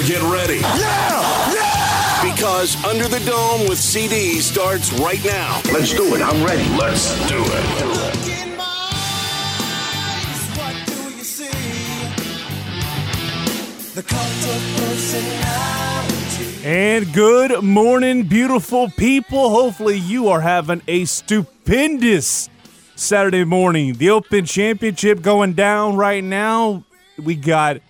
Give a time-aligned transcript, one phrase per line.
[0.00, 0.60] better get ready.
[0.60, 1.52] Yeah!
[1.52, 2.32] Yeah!
[2.32, 5.60] Because Under the Dome with CD starts right now.
[5.72, 6.22] Let's do it.
[6.22, 6.68] I'm ready.
[6.76, 8.42] Let's do it.
[8.42, 8.90] In my
[9.94, 11.50] eyes, what do you see?
[13.94, 16.64] The cult of personality.
[16.64, 19.50] And good morning, beautiful people.
[19.50, 22.50] Hopefully, you are having a stupendous
[22.96, 23.94] Saturday morning.
[23.94, 26.84] The Open Championship going down right now.
[27.18, 27.80] We got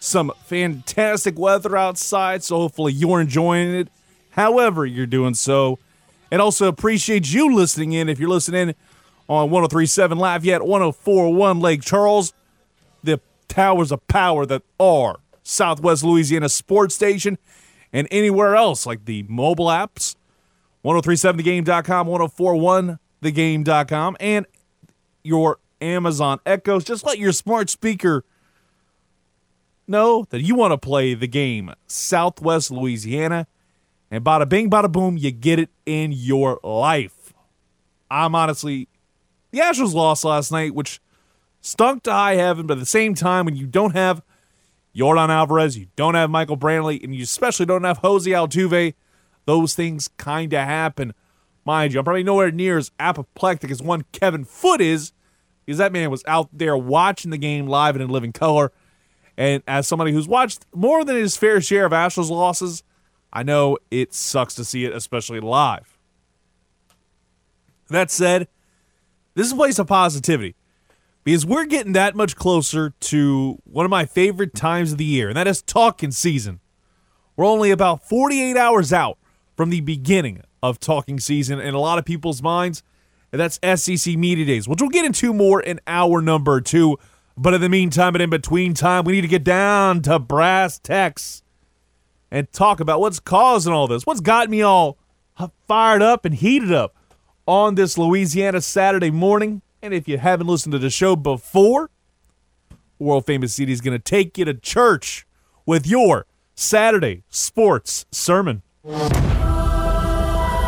[0.00, 3.88] some fantastic weather outside, so hopefully, you're enjoying it
[4.30, 5.78] however you're doing so.
[6.30, 8.74] And also appreciate you listening in if you're listening
[9.28, 12.32] on 1037 Lafayette, 1041 Lake Charles,
[13.02, 17.36] the towers of power that are Southwest Louisiana Sports Station,
[17.92, 20.16] and anywhere else like the mobile apps,
[20.84, 24.46] 1037thegame.com, 1041thegame.com, and
[25.22, 26.84] your Amazon Echoes.
[26.84, 28.24] Just let your smart speaker
[29.90, 33.46] know that you want to play the game Southwest Louisiana.
[34.10, 37.32] And bada bing, bada boom, you get it in your life.
[38.10, 38.88] I'm honestly,
[39.52, 41.00] the Astros lost last night, which
[41.60, 44.22] stunk to high heaven, but at the same time, when you don't have
[44.96, 48.94] Yordan Alvarez, you don't have Michael Brantley, and you especially don't have Jose Altuve,
[49.44, 51.14] those things kind of happen.
[51.64, 55.12] Mind you, I'm probably nowhere near as apoplectic as one Kevin Foote is,
[55.64, 58.72] because that man was out there watching the game live and in living color.
[59.40, 62.82] And as somebody who's watched more than his fair share of Astros losses,
[63.32, 65.96] I know it sucks to see it, especially live.
[67.88, 68.48] That said,
[69.34, 70.56] this is a place of positivity
[71.24, 75.28] because we're getting that much closer to one of my favorite times of the year,
[75.28, 76.60] and that is talking season.
[77.34, 79.16] We're only about 48 hours out
[79.56, 82.82] from the beginning of talking season in a lot of people's minds,
[83.32, 86.98] and that's SEC Media Days, which we'll get into more in hour number two.
[87.36, 90.78] But in the meantime and in between time, we need to get down to brass
[90.78, 91.42] tacks
[92.30, 94.06] and talk about what's causing all this.
[94.06, 94.98] What's got me all
[95.66, 96.94] fired up and heated up
[97.46, 99.62] on this Louisiana Saturday morning.
[99.82, 101.90] And if you haven't listened to the show before,
[102.98, 105.26] World Famous CD is going to take you to church
[105.64, 108.62] with your Saturday sports sermon.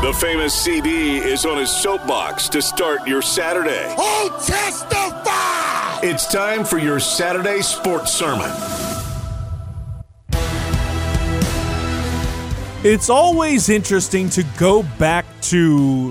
[0.02, 3.94] The famous CD is on his soapbox to start your Saturday.
[3.98, 5.81] Oh, testify!
[6.04, 8.50] It's time for your Saturday sports sermon.
[12.82, 16.10] It's always interesting to go back to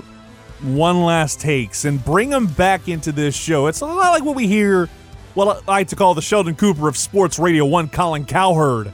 [0.61, 3.67] one last takes and bring them back into this show.
[3.67, 4.87] It's a lot like what we hear,
[5.35, 8.93] well, I like to call the Sheldon Cooper of Sports Radio, one Colin Cowherd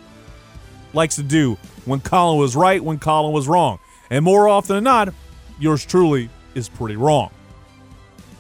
[0.94, 3.78] likes to do when Colin was right, when Colin was wrong.
[4.10, 5.14] And more often than not,
[5.60, 7.30] yours truly is pretty wrong.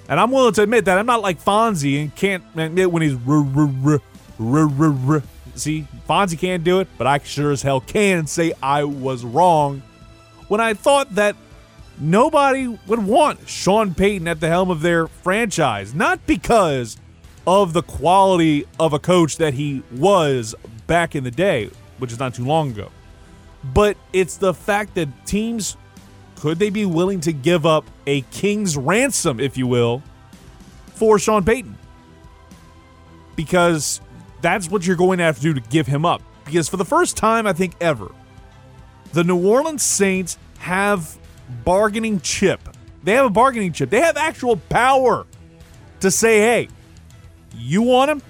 [0.09, 3.15] And I'm willing to admit that I'm not like Fonzie and can't admit when he's
[3.15, 4.01] r-
[5.55, 9.81] See, Fonzie can't do it, but I sure as hell can say I was wrong
[10.47, 11.35] when I thought that
[11.99, 15.93] nobody would want Sean Payton at the helm of their franchise.
[15.93, 16.97] Not because
[17.45, 20.53] of the quality of a coach that he was
[20.85, 22.91] back in the day, which is not too long ago,
[23.73, 25.75] but it's the fact that teams
[26.39, 30.03] could they be willing to give up a king's ransom, if you will,
[30.93, 31.75] for Sean Payton?
[33.35, 34.01] Because
[34.41, 36.21] that's what you're going to have to do to give him up.
[36.45, 38.11] Because for the first time, I think ever,
[39.13, 41.17] the New Orleans Saints have
[41.65, 42.61] bargaining chip.
[43.03, 43.89] They have a bargaining chip.
[43.89, 45.25] They have actual power
[46.01, 46.69] to say, hey,
[47.55, 48.21] you want him?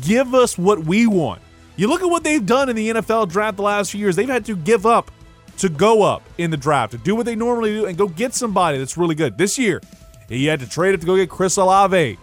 [0.00, 1.42] Give us what we want.
[1.76, 4.16] You look at what they've done in the NFL draft the last few years.
[4.16, 5.10] They've had to give up
[5.58, 8.34] to go up in the draft, to do what they normally do, and go get
[8.34, 9.38] somebody that's really good.
[9.38, 9.80] This year,
[10.28, 12.18] he had to trade it to go get Chris Olave.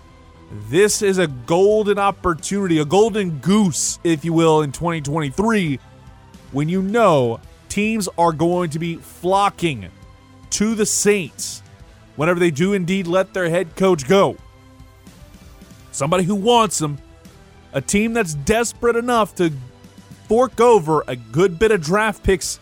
[0.69, 5.79] This is a golden opportunity, a golden goose, if you will, in 2023
[6.51, 9.89] when you know teams are going to be flocking
[10.49, 11.61] to the Saints
[12.15, 14.35] whenever they do indeed let their head coach go.
[15.91, 16.97] Somebody who wants them,
[17.73, 19.51] a team that's desperate enough to
[20.27, 22.59] fork over a good bit of draft picks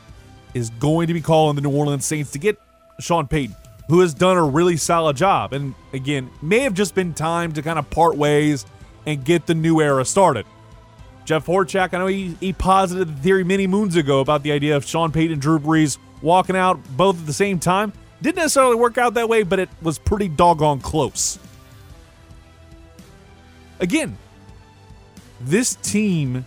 [0.57, 2.59] is going to be calling the New Orleans Saints to get
[2.99, 3.55] Sean Payton
[3.87, 5.53] who has done a really solid job.
[5.53, 8.65] And again, may have just been time to kind of part ways
[9.05, 10.45] and get the new era started.
[11.25, 14.75] Jeff Horchak, I know he, he posited the theory many moons ago about the idea
[14.75, 17.93] of Sean Payton and Drew Brees walking out both at the same time.
[18.21, 21.37] Didn't necessarily work out that way, but it was pretty doggone close.
[23.79, 24.17] Again,
[25.41, 26.43] this team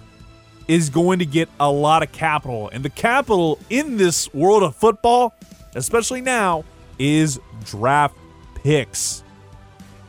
[0.70, 4.76] is going to get a lot of capital, and the capital in this world of
[4.76, 5.34] football,
[5.74, 6.64] especially now,
[6.96, 8.16] is draft
[8.54, 9.24] picks.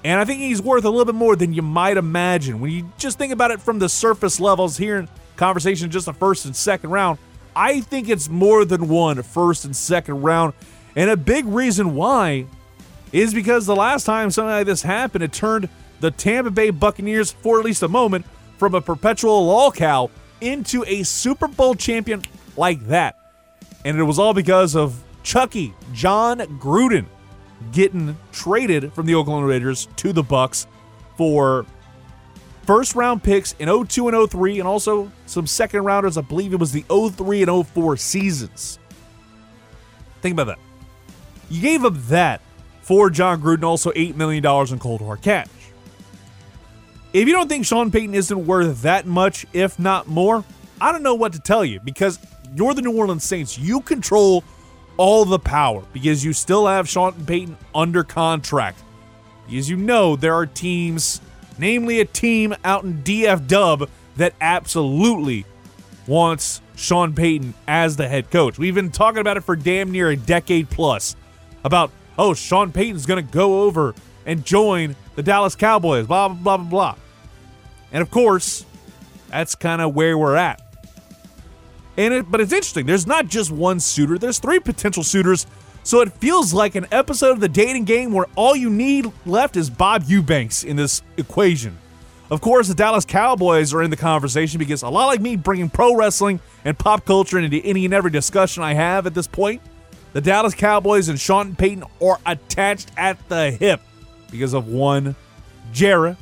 [0.04, 2.60] And I think he's worth a little bit more than you might imagine.
[2.60, 6.14] When you just think about it from the surface levels here in conversation, just the
[6.14, 7.18] first and second round,
[7.56, 10.54] I think it's more than one first and second round.
[10.96, 12.46] And a big reason why
[13.12, 15.70] is because the last time something like this happened, it turned
[16.02, 18.28] the Tampa Bay Buccaneers, for at least a moment,
[18.60, 20.12] from a perpetual lolcow
[20.42, 22.24] into a Super Bowl champion
[22.58, 23.18] like that.
[23.86, 27.06] And it was all because of Chucky, Jon Gruden,
[27.72, 30.66] getting traded from the Oakland Raiders to the Bucs
[31.16, 31.66] for
[32.64, 36.18] first round picks in 02 and 03 and also some second rounders.
[36.18, 38.80] I believe it was the 03 and 04 seasons.
[40.22, 40.60] Think about that.
[41.50, 42.42] You gave up that
[42.82, 45.48] for Jon Gruden, also $8 million in cold hard cash.
[47.14, 50.46] If you don't think Sean Payton isn't worth that much, if not more,
[50.80, 52.18] I don't know what to tell you because
[52.56, 53.58] you're the New Orleans Saints.
[53.58, 54.46] You control
[54.96, 58.82] all the power because you still have Sean Payton under contract.
[59.46, 61.20] Because you know there are teams,
[61.58, 65.46] namely a team out in DF Dub, that absolutely
[66.08, 68.58] wants Sean Payton as the head coach.
[68.58, 71.18] We've been talking about it for damn near a decade plus
[71.66, 76.38] about, oh, Sean Payton's going to go over and join the Dallas Cowboys, blah, blah,
[76.38, 76.96] blah, blah, blah.
[77.92, 78.66] And of course,
[79.30, 80.62] that's kind of where we're at.
[81.98, 82.86] And it, but it's interesting.
[82.86, 84.18] There's not just one suitor.
[84.18, 85.46] There's three potential suitors.
[85.84, 89.58] So it feels like an episode of the dating game where all you need left
[89.58, 91.78] is Bob Eubanks in this equation.
[92.30, 95.70] Of course, the Dallas Cowboys are in the conversation because a lot like me bringing
[95.70, 99.62] pro wrestling and pop culture into any and every discussion I have at this point,
[100.14, 103.82] the Dallas Cowboys and Sean Payton are attached at the hip
[104.32, 105.16] because of one
[105.72, 106.16] Jerry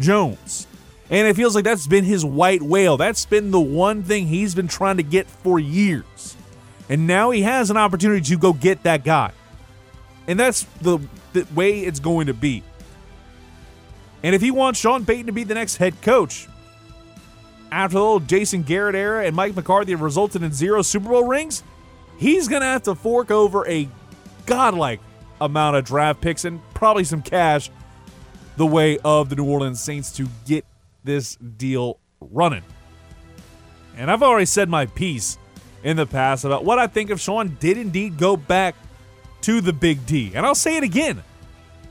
[0.00, 0.66] Jones.
[1.10, 2.96] And it feels like that's been his white whale.
[2.96, 6.36] That's been the one thing he's been trying to get for years.
[6.88, 9.32] And now he has an opportunity to go get that guy.
[10.26, 10.98] And that's the,
[11.32, 12.62] the way it's going to be.
[14.22, 16.48] And if he wants Sean Payton to be the next head coach,
[17.70, 21.24] after the old Jason Garrett era and Mike McCarthy have resulted in zero Super Bowl
[21.24, 21.62] rings,
[22.18, 23.88] he's going to have to fork over a
[24.46, 25.00] godlike
[25.44, 27.70] amount of draft picks and probably some cash
[28.56, 30.64] the way of the New Orleans Saints to get
[31.04, 32.62] this deal running.
[33.96, 35.38] And I've already said my piece
[35.82, 38.74] in the past about what I think if Sean did indeed go back
[39.42, 40.32] to the Big D.
[40.34, 41.22] And I'll say it again.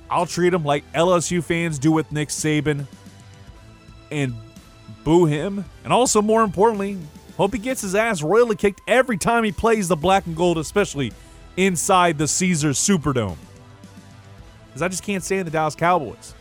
[0.10, 2.86] I'll treat him like LSU fans do with Nick Saban
[4.12, 4.34] and
[5.04, 5.64] boo him.
[5.84, 6.98] And also, more importantly,
[7.38, 10.58] hope he gets his ass royally kicked every time he plays the black and gold,
[10.58, 11.14] especially
[11.58, 13.38] inside the Caesars Superdome.
[14.68, 16.34] Because I just can't stand the Dallas Cowboys.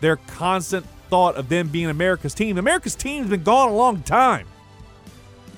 [0.00, 2.58] Their constant thought of them being America's team.
[2.58, 4.46] America's team's been gone a long time.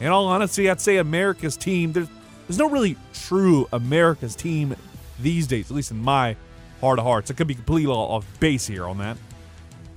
[0.01, 2.09] In all honesty, I'd say America's team, there's,
[2.47, 4.77] there's no really true America's team
[5.21, 6.37] these days, at least in my
[6.81, 7.31] heart of hearts.
[7.31, 9.17] I could be completely off base here on that.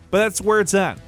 [0.10, 1.00] But that's where it's at.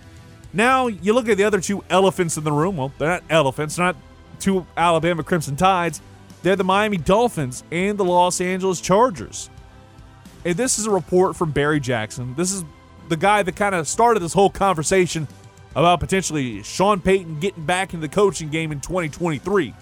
[0.54, 2.78] Now, you look at the other two elephants in the room.
[2.78, 3.96] Well, they're not elephants, not
[4.40, 6.02] two Alabama Crimson Tides.
[6.44, 9.50] They're the Miami Dolphins and the Los Angeles Chargers.
[10.46, 12.36] And this is a report from Barry Jackson.
[12.36, 12.66] This is
[13.10, 15.28] the guy that kind of started this whole conversation
[15.76, 19.74] about potentially Sean Payton getting back into the coaching game in 2023.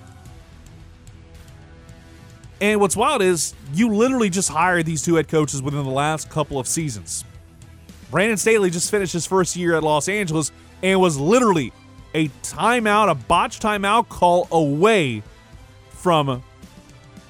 [2.61, 6.29] And what's wild is you literally just hired these two head coaches within the last
[6.29, 7.25] couple of seasons.
[8.11, 10.51] Brandon Staley just finished his first year at Los Angeles
[10.83, 11.73] and was literally
[12.13, 15.23] a timeout, a botched timeout call away
[15.89, 16.43] from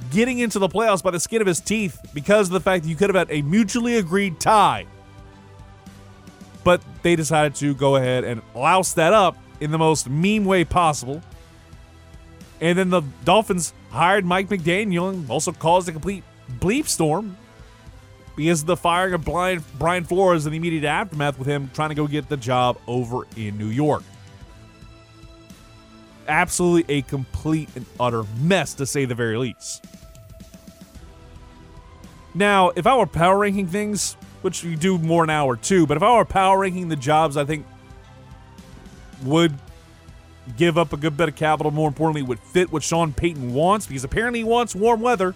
[0.10, 2.90] getting into the playoffs by the skin of his teeth because of the fact that
[2.90, 4.86] you could have had a mutually agreed tie.
[6.64, 10.64] But they decided to go ahead and louse that up in the most meme way
[10.64, 11.22] possible.
[12.60, 16.24] And then the Dolphins hired Mike McDaniel and also caused a complete
[16.60, 17.38] bleep storm
[18.36, 21.90] because of the firing of Brian, Brian Flores in the immediate aftermath with him trying
[21.90, 24.04] to go get the job over in New York.
[26.28, 29.86] Absolutely a complete and utter mess, to say the very least.
[32.34, 35.98] Now, if I were power ranking things, which we do more now or two, but
[35.98, 37.66] if I were power ranking the jobs I think
[39.24, 39.54] would
[40.58, 43.86] give up a good bit of capital, more importantly, would fit what Sean Payton wants,
[43.86, 45.36] because apparently he wants warm weather,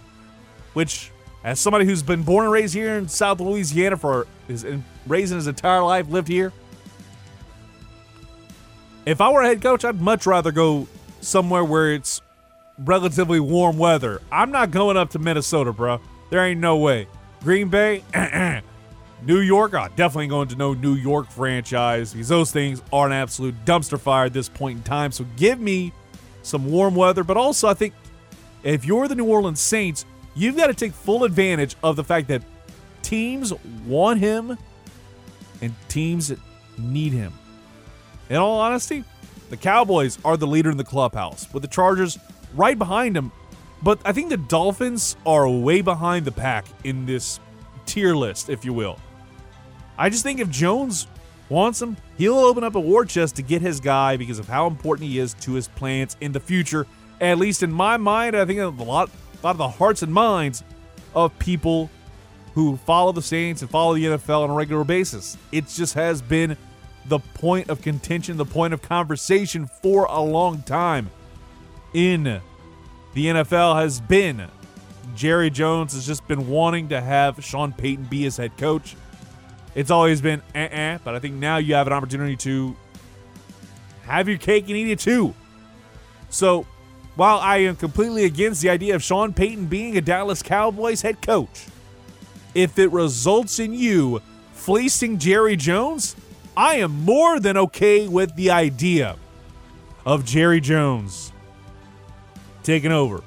[0.74, 1.12] which,
[1.44, 4.66] as somebody who's been born and raised here in South Louisiana for his
[5.06, 6.52] raising his entire life, lived here,
[9.06, 10.88] If I were a head coach, I'd much rather go
[11.22, 12.22] somewhere where it's
[12.80, 14.22] relatively warm weather.
[14.32, 16.02] I'm not going up to Minnesota, bro.
[16.32, 17.08] There ain't no way.
[17.44, 18.04] Green Bay,
[19.24, 23.14] New York, I definitely going to no New York franchise because those things are an
[23.14, 25.12] absolute dumpster fire at this point in time.
[25.12, 25.94] So give me
[26.42, 27.94] some warm weather, but also I think
[28.64, 32.28] if you're the New Orleans Saints, you've got to take full advantage of the fact
[32.30, 32.42] that
[33.04, 33.54] teams
[33.86, 34.58] want him
[35.62, 36.34] and teams
[36.80, 37.32] need him.
[38.30, 39.04] In all honesty,
[39.50, 42.18] the Cowboys are the leader in the clubhouse, with the Chargers
[42.56, 43.32] right behind them.
[43.84, 47.40] But I think the Dolphins are way behind the pack in this
[47.86, 49.00] tier list, if you will.
[49.98, 51.08] I just think if Jones
[51.50, 54.66] wants him, he'll open up a war chest to get his guy because of how
[54.68, 56.88] important he is to his plans in the future.
[57.22, 60.12] At least in my mind, I think a lot, a lot of the hearts and
[60.12, 60.64] minds
[61.14, 61.90] of people
[62.56, 65.38] who follow the Saints and follow the NFL on a regular basis.
[65.52, 66.58] It just has been
[67.08, 71.12] the point of contention, the point of conversation for a long time
[71.94, 72.42] in
[73.14, 74.48] the NFL has been
[75.16, 78.96] Jerry Jones has just been wanting to have Sean Payton be his head coach.
[79.76, 82.76] It's always been eh eh, but I think now you have an opportunity to
[84.04, 85.34] have your cake and eat it too.
[86.30, 86.66] So,
[87.16, 91.22] while I am completely against the idea of Sean Payton being a Dallas Cowboys head
[91.22, 91.68] coach,
[92.54, 94.22] if it results in you
[94.54, 96.16] fleecing Jerry Jones,
[96.58, 99.18] I am more than okay with the idea
[100.06, 101.32] of Jerry Jones
[102.64, 103.22] taking over.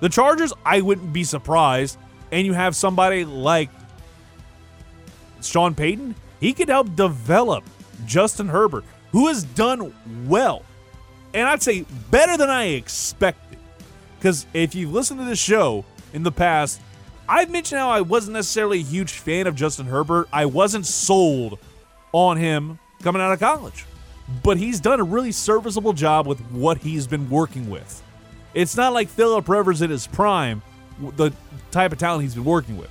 [0.00, 1.98] The Chargers, I wouldn't be surprised.
[2.30, 3.68] And you have somebody like
[5.42, 7.64] Sean Payton, he could help develop
[8.06, 9.94] Justin Herbert, who has done
[10.26, 10.64] well.
[11.34, 13.58] And I'd say better than I expected.
[14.18, 16.80] Because if you've listened to the show in the past,
[17.28, 20.28] I've mentioned how I wasn't necessarily a huge fan of Justin Herbert.
[20.32, 21.58] I wasn't sold
[22.12, 23.84] on him coming out of college.
[24.42, 28.02] But he's done a really serviceable job with what he's been working with.
[28.54, 30.62] It's not like Philip Rivers in his prime,
[31.16, 31.32] the
[31.70, 32.90] type of talent he's been working with.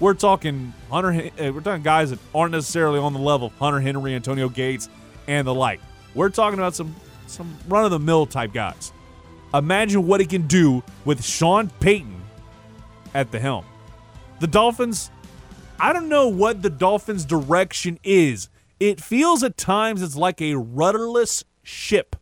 [0.00, 1.30] We're talking Hunter.
[1.38, 4.88] uh, We're talking guys that aren't necessarily on the level of Hunter Henry, Antonio Gates,
[5.28, 5.80] and the like.
[6.14, 6.94] We're talking about some
[7.26, 8.92] some run of the mill type guys.
[9.54, 12.20] Imagine what he can do with Sean Payton
[13.14, 13.64] at the helm.
[14.40, 15.10] The Dolphins.
[15.78, 18.48] I don't know what the Dolphins' direction is.
[18.82, 22.16] It feels at times it's like a rudderless ship.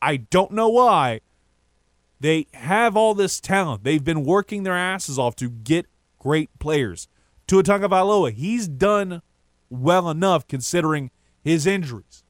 [0.00, 1.20] I don't know why.
[2.18, 3.84] They have all this talent.
[3.84, 5.84] They've been working their asses off to get
[6.18, 7.06] great players.
[7.46, 9.20] Tua Tagovailoa, he's done
[9.68, 11.10] well enough considering
[11.44, 12.24] his injuries.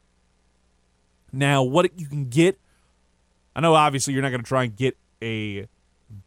[1.33, 2.59] Now, what you can get,
[3.55, 5.69] I know obviously you're not going to try and get a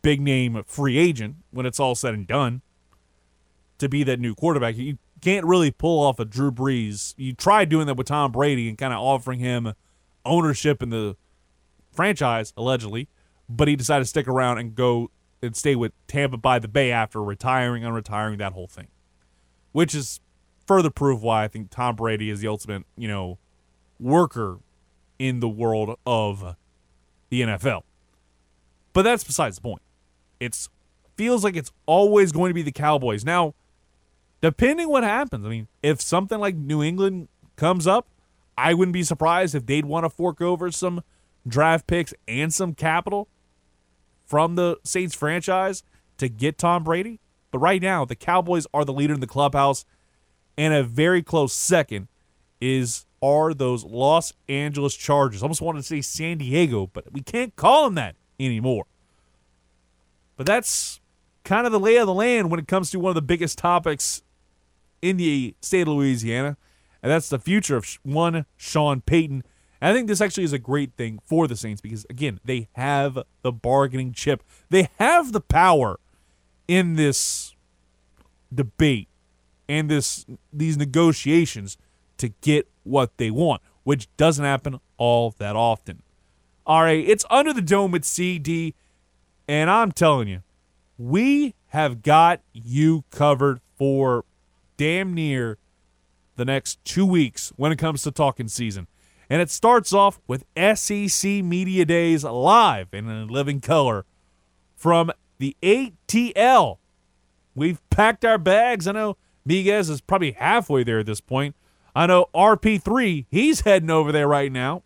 [0.02, 2.62] big name free agent when it's all said and done
[3.80, 4.78] to be that new quarterback.
[4.78, 7.14] You can't really pull off a Drew Brees.
[7.18, 9.74] You tried doing that with Tom Brady and kind of offering him
[10.26, 11.16] ownership in the
[11.92, 13.08] franchise, allegedly,
[13.48, 15.12] but he decided to stick around and go
[15.42, 18.88] and stay with Tampa by the Bay after retiring and retiring that whole thing,
[19.72, 20.20] which is
[20.68, 23.40] further proof why I think Tom Brady is the ultimate, you know,
[24.00, 24.60] worker
[25.18, 26.56] in the world of
[27.30, 27.82] the NFL.
[28.94, 29.82] But that's besides the point.
[30.40, 30.70] It's
[31.16, 33.26] feels like it's always going to be the Cowboys.
[33.26, 33.54] Now,
[34.42, 38.08] depending what happens, I mean, if something like New England comes up,
[38.58, 41.04] I wouldn't be surprised if they'd want to fork over some
[41.48, 43.28] draft picks and some capital
[44.26, 45.84] from the Saints franchise
[46.18, 47.20] to get Tom Brady.
[47.52, 49.86] But right now, the Cowboys are the leader in the clubhouse,
[50.58, 52.08] and a very close second
[52.62, 55.42] is are those Los Angeles Chargers.
[55.42, 58.86] I Almost wanted to say San Diego, but we can't call them that anymore.
[60.38, 61.02] But that's
[61.44, 63.58] kind of the lay of the land when it comes to one of the biggest
[63.58, 64.22] topics
[65.02, 66.58] in the state of Louisiana,
[67.02, 69.44] and that's the future of one Sean Payton.
[69.82, 72.68] And I think this actually is a great thing for the Saints because again, they
[72.74, 74.44] have the bargaining chip.
[74.70, 76.00] They have the power
[76.68, 77.56] in this
[78.54, 79.08] debate
[79.68, 81.78] and this these negotiations
[82.18, 86.02] to get what they want, which doesn't happen all that often.
[86.66, 88.76] All right, it's under the dome with CD,
[89.48, 90.44] and I'm telling you,
[90.98, 94.26] we have got you covered for
[94.80, 95.58] damn near
[96.38, 98.88] the next two weeks when it comes to talking season.
[99.30, 104.06] And it starts off with SEC Media Days live in living color
[104.78, 106.78] from the ATL.
[107.54, 108.88] We've packed our bags.
[108.88, 109.18] I know
[109.48, 111.56] Miguez is probably halfway there at this point.
[111.94, 114.84] I know RP3, he's heading over there right now.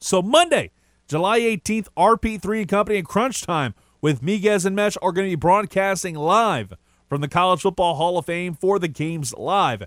[0.00, 0.70] So Monday,
[1.06, 5.36] July 18th, RP3 Company and Crunch Time with Miguez and Mesh are going to be
[5.36, 6.72] broadcasting live
[7.12, 9.82] from the College Football Hall of Fame for the games live.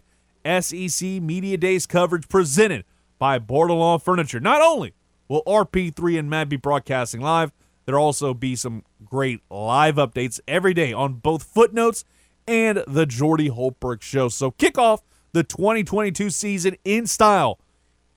[0.45, 2.85] SEC Media Days coverage presented
[3.17, 4.39] by Bordelon Furniture.
[4.39, 4.93] Not only
[5.27, 7.51] will RP3 and Mad be broadcasting live,
[7.85, 12.05] there'll also be some great live updates every day on both Footnotes
[12.47, 14.29] and the Jordy Hultberg Show.
[14.29, 15.01] So kick off
[15.31, 17.59] the 2022 season in style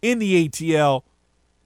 [0.03, 1.05] in the ATL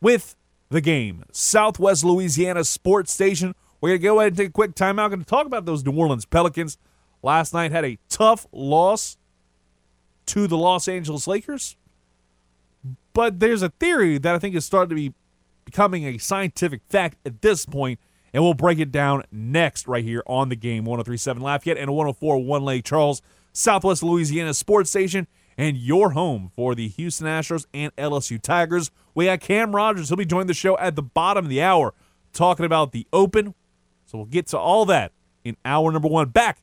[0.00, 0.36] with
[0.70, 1.24] the game.
[1.32, 3.56] Southwest Louisiana Sports Station.
[3.80, 5.08] We're going to go ahead and take a quick timeout.
[5.08, 6.78] Going to talk about those New Orleans Pelicans.
[7.22, 9.16] Last night had a tough loss
[10.26, 11.76] to the Los Angeles Lakers.
[13.12, 15.14] But there's a theory that I think is starting to be
[15.64, 18.00] becoming a scientific fact at this point,
[18.32, 22.64] and we'll break it down next right here on the game 1037 Lafayette and 1041
[22.64, 25.26] Lake Charles, Southwest Louisiana Sports Station,
[25.58, 28.90] and your home for the Houston Astros and LSU Tigers.
[29.14, 30.08] We got Cam Rogers.
[30.08, 31.92] He'll be joining the show at the bottom of the hour
[32.32, 33.54] talking about the Open.
[34.06, 35.12] So we'll get to all that
[35.44, 36.30] in hour number one.
[36.30, 36.62] Back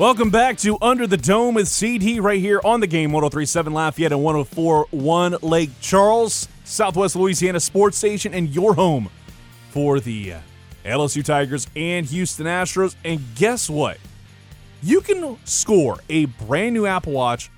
[0.00, 4.12] Welcome back to Under the Dome with CD right here on the game 1037 Lafayette
[4.12, 9.10] and 1041 Lake Charles, Southwest Louisiana Sports Station, and your home
[9.68, 10.38] for the uh,
[10.86, 12.96] LSU Tigers and Houston Astros.
[13.04, 13.98] And guess what?
[14.82, 17.50] You can score a brand new Apple Watch,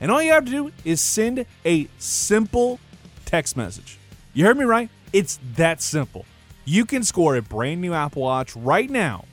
[0.00, 2.78] and all you have to do is send a simple
[3.24, 3.98] text message.
[4.34, 4.88] You heard me right?
[5.12, 6.26] It's that simple.
[6.64, 9.24] You can score a brand new Apple Watch right now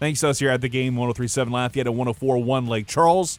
[0.00, 3.38] Thanks to us here at the game 1037 Lafayette and 1041 Lake Charles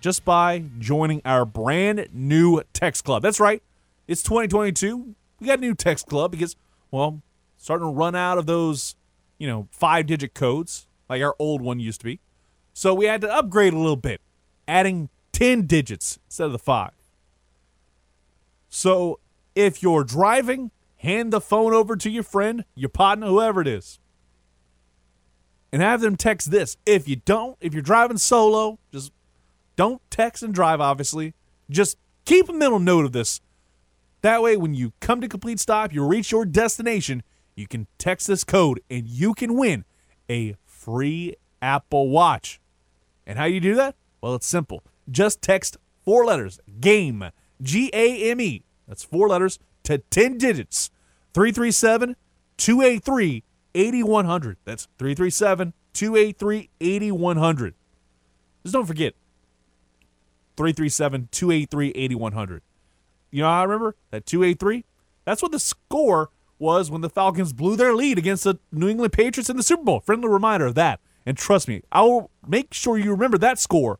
[0.00, 3.22] just by joining our brand new text club.
[3.22, 3.62] That's right.
[4.06, 5.14] It's 2022.
[5.40, 6.56] We got a new text club because,
[6.90, 7.22] well,
[7.56, 8.96] starting to run out of those,
[9.38, 12.20] you know, five digit codes like our old one used to be.
[12.74, 14.20] So we had to upgrade a little bit,
[14.68, 16.92] adding 10 digits instead of the five.
[18.68, 19.20] So
[19.54, 23.98] if you're driving, hand the phone over to your friend, your partner, whoever it is
[25.76, 26.78] and have them text this.
[26.86, 29.12] If you don't, if you're driving solo, just
[29.76, 31.34] don't text and drive, obviously.
[31.68, 33.42] Just keep a mental note of this.
[34.22, 37.22] That way, when you come to complete stop, you reach your destination,
[37.54, 39.84] you can text this code and you can win
[40.30, 42.58] a free Apple Watch.
[43.26, 43.96] And how you do that?
[44.22, 44.82] Well, it's simple.
[45.10, 48.62] Just text four letters, GAME, G A M E.
[48.88, 50.88] That's four letters to 10 digits.
[51.34, 52.16] 337
[52.56, 53.42] 283
[53.76, 54.56] 8100.
[54.64, 57.74] That's 337 283 8100.
[58.62, 59.14] Just don't forget
[60.56, 62.62] 337 283 8100.
[63.30, 64.84] You know I remember that 283?
[65.24, 69.12] That's what the score was when the Falcons blew their lead against the New England
[69.12, 70.00] Patriots in the Super Bowl.
[70.00, 71.00] Friendly reminder of that.
[71.26, 73.98] And trust me, I will make sure you remember that score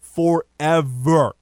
[0.00, 1.36] forever.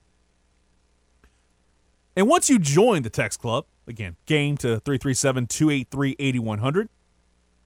[2.15, 6.89] And once you join the text club, again, game to 337 283 8100,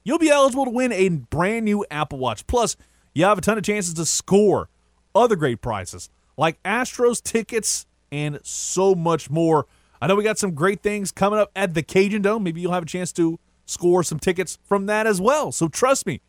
[0.04, 2.46] you'll be eligible to win a brand new Apple Watch.
[2.48, 2.76] Plus,
[3.14, 4.70] you have a ton of chances to score
[5.14, 9.68] other great prizes like Astros tickets and so much more.
[10.02, 12.44] I know we got some great things coming up at the Cajun Dome.
[12.44, 15.52] Maybe you'll have a chance to score some tickets from that as well.
[15.52, 16.22] So trust me,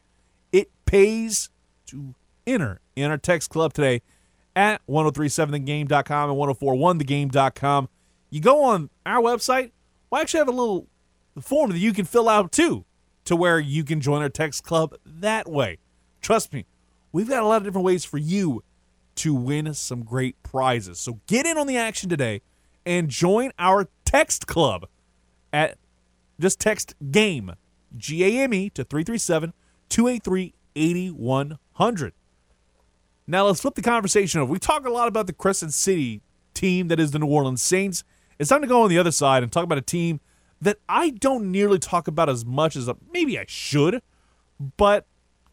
[0.53, 1.51] it pays
[1.87, 2.15] to
[2.47, 4.03] enter in our text club today
[4.57, 7.89] at 1037thegame.com and 1041thegame.com.
[8.31, 9.71] You go on our website,
[10.11, 10.87] we actually have a little
[11.41, 12.85] form that you can fill out too
[13.25, 15.79] to where you can join our text club that way.
[16.21, 16.67] Trust me,
[17.13, 18.63] we've got a lot of different ways for you
[19.17, 20.99] to win some great prizes.
[20.99, 22.43] So get in on the action today
[22.87, 24.87] and join our text club
[25.53, 25.79] at
[26.41, 27.55] just text GAME,
[27.97, 29.53] G A M E, to 337
[29.89, 32.13] 283 8100.
[33.27, 34.51] Now let's flip the conversation over.
[34.51, 36.23] We talk a lot about the Crescent City
[36.55, 38.03] team that is the New Orleans Saints.
[38.39, 40.21] It's time to go on the other side and talk about a team
[40.61, 44.03] that I don't nearly talk about as much as uh, maybe I should,
[44.77, 45.07] but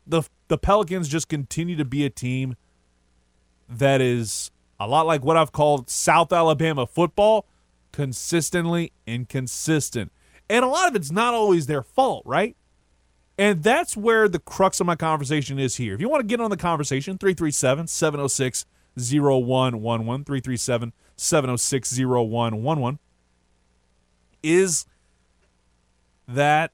[0.05, 2.55] the the Pelicans just continue to be a team
[3.69, 7.45] that is a lot like what I've called South Alabama football,
[7.91, 10.11] consistently inconsistent.
[10.49, 12.55] And a lot of it's not always their fault, right?
[13.37, 15.93] And that's where the crux of my conversation is here.
[15.93, 18.65] If you want to get on the conversation, 337 706
[18.95, 22.99] 0111, 337 706 0111
[24.41, 24.85] is
[26.27, 26.71] that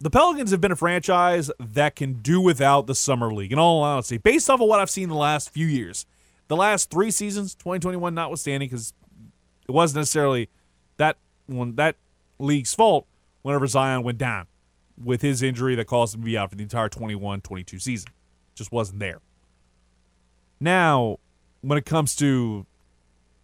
[0.00, 3.52] the Pelicans have been a franchise that can do without the summer league.
[3.52, 6.06] In all honesty, based off of what I've seen the last few years,
[6.48, 8.92] the last three seasons, 2021 notwithstanding, because
[9.68, 10.48] it wasn't necessarily
[10.96, 11.96] that one that
[12.38, 13.06] league's fault
[13.42, 14.46] whenever Zion went down
[15.02, 18.08] with his injury that caused him to be out for the entire 21-22 season.
[18.54, 19.20] Just wasn't there.
[20.60, 21.18] Now,
[21.60, 22.66] when it comes to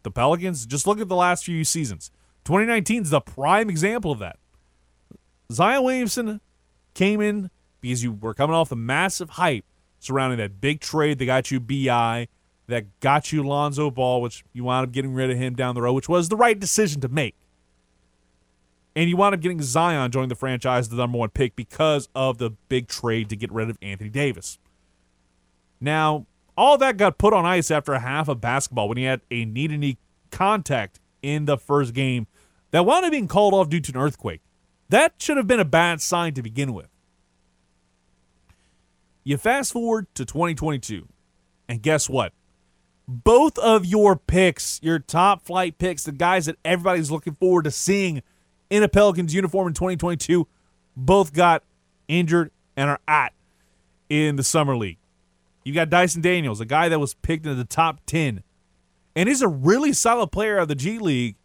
[0.02, 2.10] the Pelicans, just look at the last few seasons.
[2.44, 4.38] 2019 is the prime example of that.
[5.50, 6.42] Zion Williamson
[6.92, 9.64] came in because you were coming off the massive hype
[9.98, 12.28] surrounding that big trade that got you BI,
[12.66, 15.80] that got you Lonzo Ball, which you wound up getting rid of him down the
[15.80, 17.34] road, which was the right decision to make.
[18.94, 22.36] And you wound up getting Zion joining the franchise, the number one pick, because of
[22.36, 24.58] the big trade to get rid of Anthony Davis.
[25.80, 26.26] Now,
[26.58, 29.46] all that got put on ice after a half of basketball when he had a
[29.46, 29.96] knee to knee
[30.30, 32.26] contact in the first game
[32.70, 34.42] that wound up being called off due to an earthquake.
[34.88, 36.88] That should have been a bad sign to begin with.
[39.22, 41.06] You fast forward to 2022,
[41.68, 42.32] and guess what?
[43.06, 47.70] Both of your picks, your top flight picks, the guys that everybody's looking forward to
[47.70, 48.22] seeing
[48.70, 50.46] in a Pelicans uniform in 2022,
[50.96, 51.62] both got
[52.06, 53.34] injured and are at
[54.08, 54.98] in the Summer League.
[55.64, 58.42] You got Dyson Daniels, a guy that was picked in the top 10,
[59.14, 61.36] and he's a really solid player of the G League,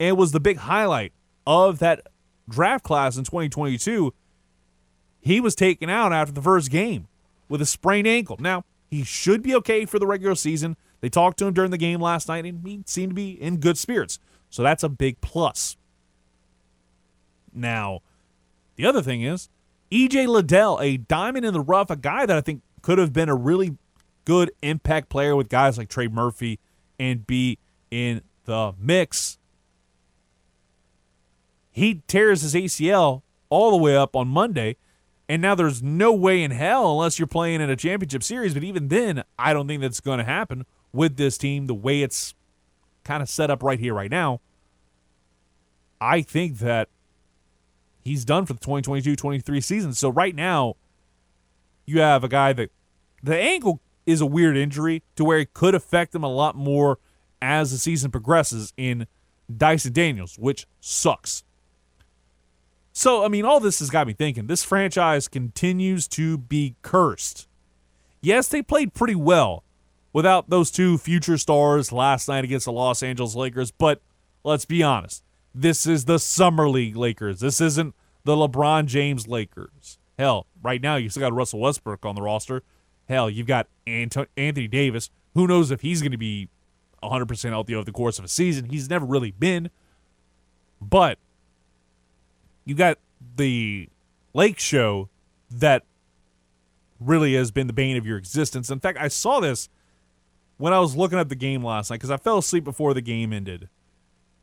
[0.00, 1.12] and was the big highlight
[1.46, 2.06] of that
[2.48, 4.12] draft class in 2022.
[5.20, 7.08] He was taken out after the first game
[7.48, 8.36] with a sprained ankle.
[8.38, 10.76] Now, he should be okay for the regular season.
[11.00, 13.58] They talked to him during the game last night, and he seemed to be in
[13.58, 14.18] good spirits.
[14.50, 15.76] So that's a big plus.
[17.52, 18.00] Now,
[18.76, 19.48] the other thing is,
[19.90, 23.28] EJ Liddell, a diamond in the rough, a guy that I think could have been
[23.28, 23.76] a really
[24.24, 26.58] good impact player with guys like Trey Murphy
[26.98, 27.58] and be
[27.90, 29.38] in the mix.
[31.76, 34.76] He tears his ACL all the way up on Monday,
[35.28, 38.54] and now there's no way in hell unless you're playing in a championship series.
[38.54, 42.00] But even then, I don't think that's going to happen with this team the way
[42.00, 42.34] it's
[43.04, 44.40] kind of set up right here, right now.
[46.00, 46.88] I think that
[48.02, 49.92] he's done for the 2022 23 season.
[49.92, 50.76] So right now,
[51.84, 52.70] you have a guy that
[53.22, 56.98] the ankle is a weird injury to where it could affect him a lot more
[57.42, 59.06] as the season progresses in
[59.54, 61.42] Dyson Daniels, which sucks.
[62.98, 67.46] So, I mean, all this has got me thinking this franchise continues to be cursed.
[68.22, 69.64] Yes, they played pretty well
[70.14, 74.00] without those two future stars last night against the Los Angeles Lakers, but
[74.44, 75.22] let's be honest.
[75.54, 77.40] This is the Summer League Lakers.
[77.40, 79.98] This isn't the LeBron James Lakers.
[80.18, 82.62] Hell, right now you still got Russell Westbrook on the roster.
[83.10, 85.10] Hell, you've got Anthony Davis.
[85.34, 86.48] Who knows if he's going to be
[87.02, 88.70] 100% healthy over the course of a season?
[88.70, 89.68] He's never really been.
[90.80, 91.18] But
[92.66, 92.98] you got
[93.36, 93.88] the
[94.34, 95.08] Lake Show
[95.50, 95.84] that
[97.00, 98.70] really has been the bane of your existence.
[98.70, 99.70] In fact, I saw this
[100.58, 103.00] when I was looking at the game last night because I fell asleep before the
[103.00, 103.68] game ended.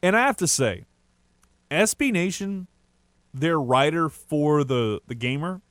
[0.01, 0.85] And I have to say,
[1.69, 2.67] SB Nation,
[3.33, 5.61] their writer for the, the gamer,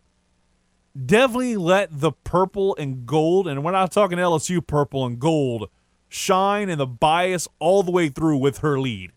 [1.07, 5.71] definitely let the purple and gold, and we're not talking LSU purple and gold,
[6.09, 9.13] shine and the bias all the way through with her lead.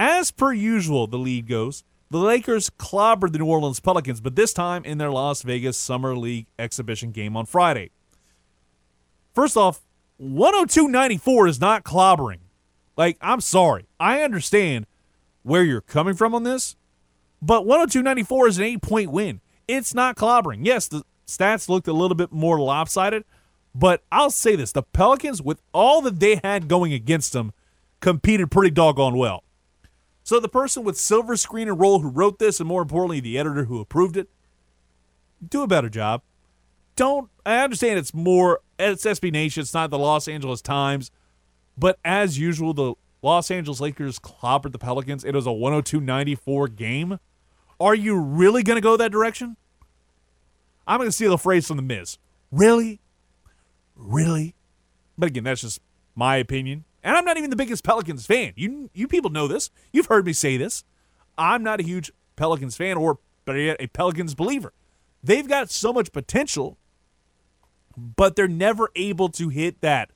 [0.00, 4.54] As per usual, the lead goes, the Lakers clobbered the New Orleans Pelicans, but this
[4.54, 7.90] time in their Las Vegas Summer League exhibition game on Friday.
[9.34, 9.82] First off,
[10.18, 12.38] 102.94 is not clobbering.
[12.96, 13.88] Like, I'm sorry.
[14.00, 14.86] I understand
[15.42, 16.76] where you're coming from on this,
[17.42, 19.42] but 102.94 is an eight point win.
[19.68, 20.60] It's not clobbering.
[20.62, 23.26] Yes, the stats looked a little bit more lopsided,
[23.74, 27.52] but I'll say this the Pelicans, with all that they had going against them,
[28.00, 29.44] competed pretty doggone well.
[30.22, 33.38] So the person with silver screen and roll who wrote this, and more importantly, the
[33.38, 34.28] editor who approved it,
[35.46, 36.22] do a better job.
[36.96, 41.10] Don't I understand it's more it's SB Nation, it's not the Los Angeles Times,
[41.78, 45.24] but as usual, the Los Angeles Lakers clobbered the Pelicans.
[45.24, 47.18] It was a 102-94 game.
[47.78, 49.56] Are you really going to go that direction?
[50.86, 52.18] I'm going to steal a phrase from The Miz.
[52.50, 53.00] Really?
[53.94, 54.54] Really?
[55.16, 55.80] But again, that's just
[56.14, 56.84] my opinion.
[57.02, 58.52] And I'm not even the biggest Pelicans fan.
[58.56, 59.70] You you people know this.
[59.92, 60.84] You've heard me say this.
[61.38, 64.72] I'm not a huge Pelicans fan or better yet, a Pelicans believer.
[65.22, 66.78] They've got so much potential,
[67.96, 70.10] but they're never able to hit that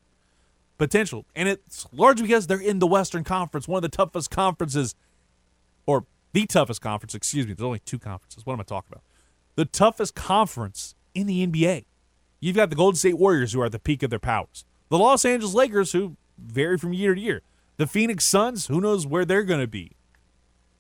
[0.79, 1.27] potential.
[1.35, 4.95] And it's largely because they're in the Western Conference, one of the toughest conferences,
[5.87, 7.55] or the toughest conference, excuse me.
[7.55, 8.45] There's only two conferences.
[8.45, 9.05] What am I talking about?
[9.57, 11.85] The toughest conference in the NBA.
[12.41, 14.65] You've got the Golden State Warriors, who are at the peak of their powers.
[14.91, 17.43] The Los Angeles Lakers, who vary from year to year.
[17.77, 19.93] The Phoenix Suns, who knows where they're going to be.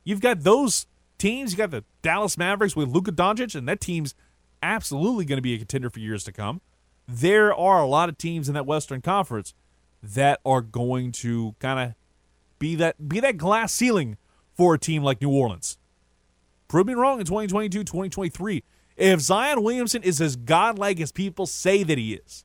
[0.04, 0.86] You've got those
[1.18, 1.52] teams.
[1.52, 4.14] You got the Dallas Mavericks with Luka Doncic, and that team's
[4.62, 6.60] absolutely going to be a contender for years to come.
[7.06, 9.54] there are a lot of teams in that Western Conference
[10.02, 11.94] that are going to kind of
[12.58, 14.16] be that be that glass ceiling
[14.54, 15.78] for a team like New Orleans.
[16.68, 18.62] Prove me wrong in 2022, 2023.
[18.96, 22.44] If Zion Williamson is as godlike as people say that he is,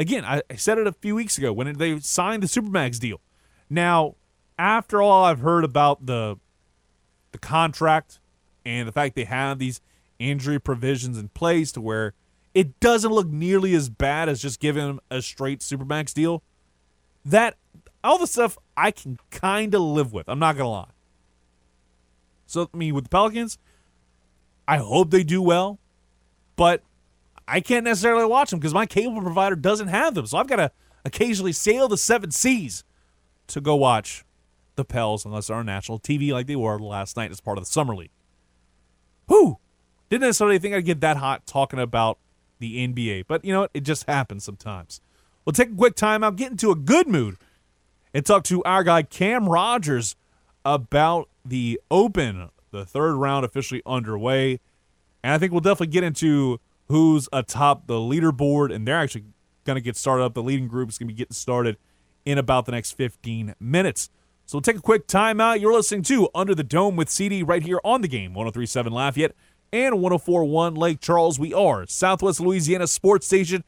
[0.00, 3.20] again, I, I said it a few weeks ago when they signed the Supermax deal.
[3.68, 4.16] Now,
[4.58, 6.38] after all I've heard about the
[7.32, 8.18] the contract
[8.64, 9.80] and the fact they have these
[10.18, 12.14] injury provisions in place to where
[12.54, 16.42] it doesn't look nearly as bad as just giving him a straight Supermax deal.
[17.24, 17.56] That
[18.02, 20.28] all the stuff I can kind of live with.
[20.28, 20.90] I'm not gonna lie.
[22.46, 23.58] So I mean, with the Pelicans,
[24.66, 25.78] I hope they do well,
[26.56, 26.82] but
[27.50, 30.26] I can't necessarily watch them because my cable provider doesn't have them.
[30.26, 30.70] So I've got to
[31.04, 32.84] occasionally sail the seven seas
[33.48, 34.24] to go watch
[34.76, 37.64] the Pels unless they're on national TV like they were last night as part of
[37.64, 38.12] the summer league.
[39.26, 39.58] Whew!
[40.08, 42.18] Didn't necessarily think I'd get that hot talking about
[42.60, 43.70] the NBA, but you know what?
[43.74, 45.00] It just happens sometimes.
[45.44, 47.36] We'll take a quick time out, get into a good mood,
[48.14, 50.14] and talk to our guy Cam Rogers
[50.64, 54.60] about the Open, the third round officially underway.
[55.22, 56.60] And I think we'll definitely get into
[56.90, 59.24] who's atop the leaderboard, and they're actually
[59.64, 60.34] going to get started up.
[60.34, 61.76] The leading group is going to be getting started
[62.24, 64.10] in about the next 15 minutes.
[64.46, 65.60] So we'll take a quick timeout.
[65.60, 69.34] You're listening to Under the Dome with CD right here on the game, 1037 Lafayette
[69.72, 71.38] and 1041 Lake Charles.
[71.38, 73.62] We are Southwest Louisiana Sports Station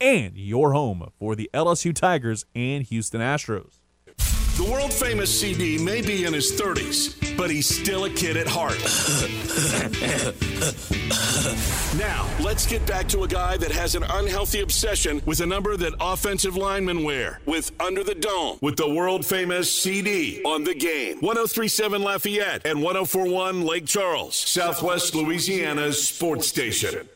[0.00, 3.77] and your home for the LSU Tigers and Houston Astros.
[4.58, 8.48] The world famous CD may be in his 30s, but he's still a kid at
[8.48, 8.74] heart.
[11.96, 15.76] now, let's get back to a guy that has an unhealthy obsession with a number
[15.76, 20.74] that offensive linemen wear with Under the Dome with the world famous CD on the
[20.74, 21.18] game.
[21.20, 27.08] 1037 Lafayette and 1041 Lake Charles, Southwest Louisiana's sports station.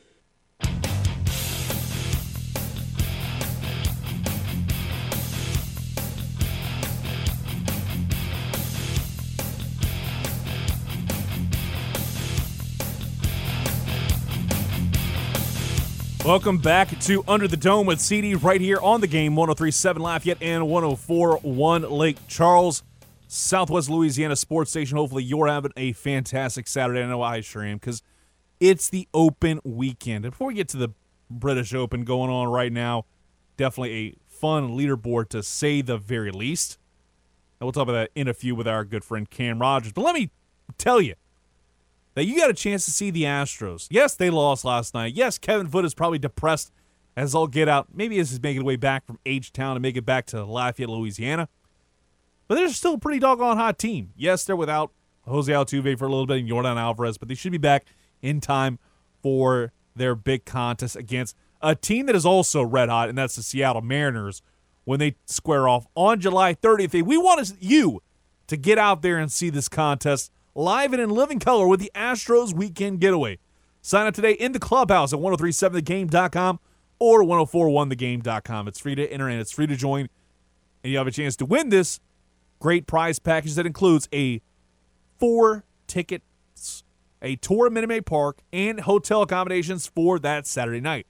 [16.24, 20.40] Welcome back to Under the Dome with CD right here on the game 1037 Lafayette
[20.40, 22.84] and 1041 Lake Charles,
[23.26, 24.98] Southwest Louisiana Sports Station.
[24.98, 27.02] Hopefully, you're having a fantastic Saturday.
[27.02, 28.04] I know I sure am because
[28.60, 30.22] it's the open weekend.
[30.22, 30.90] Before we get to the
[31.28, 33.04] British Open going on right now,
[33.56, 36.78] definitely a fun leaderboard to say the very least.
[37.58, 39.92] And we'll talk about that in a few with our good friend Cam Rogers.
[39.92, 40.30] But let me
[40.78, 41.16] tell you,
[42.14, 43.86] that you got a chance to see the Astros.
[43.90, 45.14] Yes, they lost last night.
[45.14, 46.72] Yes, Kevin Foote is probably depressed
[47.16, 47.88] as all get out.
[47.94, 50.88] Maybe as he's making way back from H Town to make it back to Lafayette,
[50.88, 51.48] Louisiana.
[52.48, 54.12] But they're still a pretty doggone hot team.
[54.16, 54.92] Yes, they're without
[55.26, 57.86] Jose Altuve for a little bit and Yordan Alvarez, but they should be back
[58.20, 58.78] in time
[59.22, 63.42] for their big contest against a team that is also red hot, and that's the
[63.42, 64.42] Seattle Mariners
[64.84, 67.02] when they square off on July 30th.
[67.02, 68.02] We want you
[68.48, 71.90] to get out there and see this contest live and in living color with the
[71.94, 73.38] Astros weekend getaway.
[73.80, 76.60] Sign up today in the clubhouse at 1037thegame.com
[76.98, 78.68] or 1041thegame.com.
[78.68, 80.08] It's free to enter and it's free to join.
[80.84, 82.00] And you have a chance to win this
[82.60, 84.40] great prize package that includes a
[85.18, 86.84] four tickets,
[87.20, 91.06] a tour of Minute Maid Park, and hotel accommodations for that Saturday night.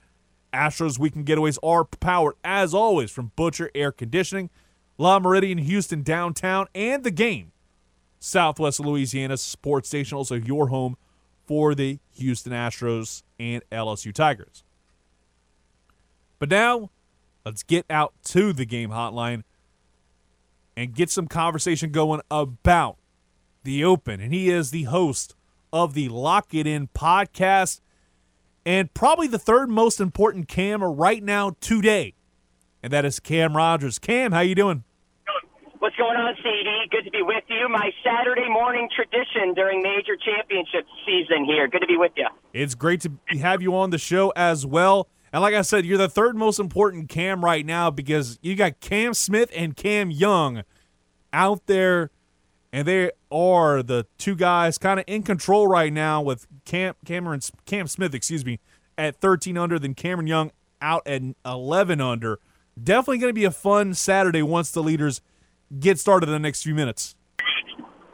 [0.52, 4.50] Astros weekend getaways are powered, as always, from Butcher Air Conditioning,
[4.98, 7.52] Le Meridien Houston downtown, and the game
[8.22, 10.96] Southwest Louisiana sports station, also your home
[11.44, 14.62] for the Houston Astros and LSU Tigers.
[16.38, 16.90] But now,
[17.44, 19.42] let's get out to the game hotline
[20.76, 22.96] and get some conversation going about
[23.64, 24.20] the Open.
[24.20, 25.34] And he is the host
[25.72, 27.80] of the Lock It In podcast
[28.64, 32.14] and probably the third most important Cam right now today.
[32.84, 33.98] And that is Cam Rogers.
[33.98, 34.84] Cam, how you doing?
[35.82, 36.84] What's going on, CD?
[36.92, 37.68] Good to be with you.
[37.68, 41.66] My Saturday morning tradition during major championship season here.
[41.66, 42.28] Good to be with you.
[42.52, 45.08] It's great to have you on the show as well.
[45.32, 48.78] And like I said, you're the third most important Cam right now because you got
[48.78, 50.62] Cam Smith and Cam Young
[51.32, 52.12] out there,
[52.72, 57.40] and they are the two guys kind of in control right now with Cam Cameron
[57.66, 58.60] Cam Smith, excuse me,
[58.96, 62.38] at 13 under, then Cameron Young out at 11 under.
[62.80, 65.20] Definitely going to be a fun Saturday once the leaders
[65.78, 67.16] get started in the next few minutes.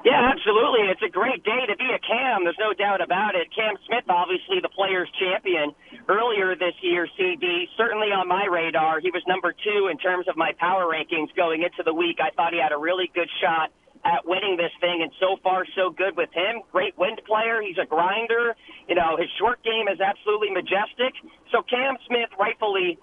[0.04, 0.88] Yeah, absolutely.
[0.88, 2.44] It's a great day to be a Cam.
[2.44, 3.48] There's no doubt about it.
[3.52, 5.74] Cam Smith, obviously the players' champion
[6.08, 9.00] earlier this year, CD, certainly on my radar.
[9.00, 12.18] He was number two in terms of my power rankings going into the week.
[12.22, 13.68] I thought he had a really good shot
[14.04, 16.62] at winning this thing, and so far so good with him.
[16.72, 17.60] Great wind player.
[17.60, 18.54] He's a grinder.
[18.88, 21.12] You know, his short game is absolutely majestic.
[21.50, 22.98] So Cam Smith, rightfully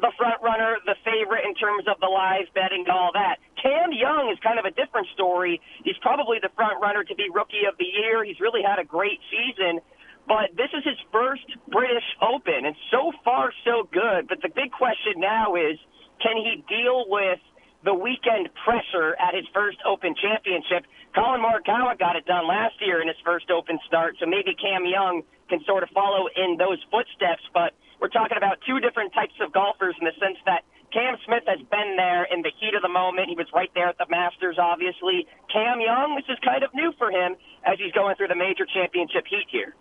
[0.00, 3.40] the front runner, the favorite in terms of the live betting and all that.
[3.60, 5.60] Cam Young is kind of a different story.
[5.84, 8.24] He's probably the front runner to be rookie of the year.
[8.24, 9.80] He's really had a great season.
[10.28, 14.28] But this is his first British Open, and so far so good.
[14.28, 15.78] But the big question now is,
[16.20, 17.38] can he deal with
[17.86, 20.84] the weekend pressure at his first Open championship?
[21.14, 24.84] Collin Morikawa got it done last year in his first Open start, so maybe Cam
[24.84, 27.46] Young can sort of follow in those footsteps.
[27.54, 31.46] But we're talking about two different types of golfers in the sense that Cam Smith
[31.46, 33.30] has been there in the heat of the moment.
[33.30, 35.26] He was right there at the Masters, obviously.
[35.46, 38.66] Cam Young, this is kind of new for him as he's going through the major
[38.66, 39.78] championship heat here.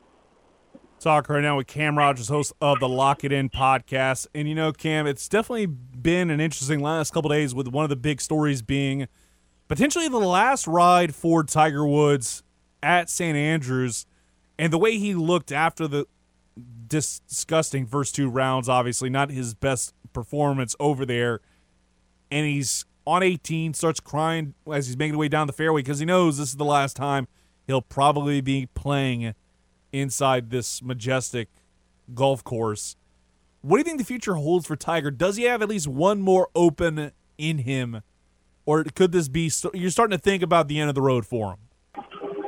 [1.00, 4.28] Talk right now with Cam Rogers, host of the Lock It In podcast.
[4.34, 5.68] And you know, Cam, it's definitely
[6.06, 9.08] been an interesting last couple days with one of the big stories being
[9.68, 12.44] potentially the last ride for Tiger Woods
[12.84, 13.36] at St.
[13.36, 14.06] Andrews
[14.60, 16.06] and the way he looked after the
[16.88, 21.40] disgusting first two rounds, obviously, not his best performance over there.
[22.30, 25.98] And he's on 18, starts crying as he's making his way down the fairway because
[25.98, 27.28] he knows this is the last time
[27.66, 29.34] he'll probably be playing
[29.92, 31.50] inside this majestic
[32.14, 32.96] golf course.
[33.66, 35.10] What do you think the future holds for Tiger?
[35.10, 38.04] Does he have at least one more open in him?
[38.64, 41.58] Or could this be, you're starting to think about the end of the road for
[41.58, 41.60] him?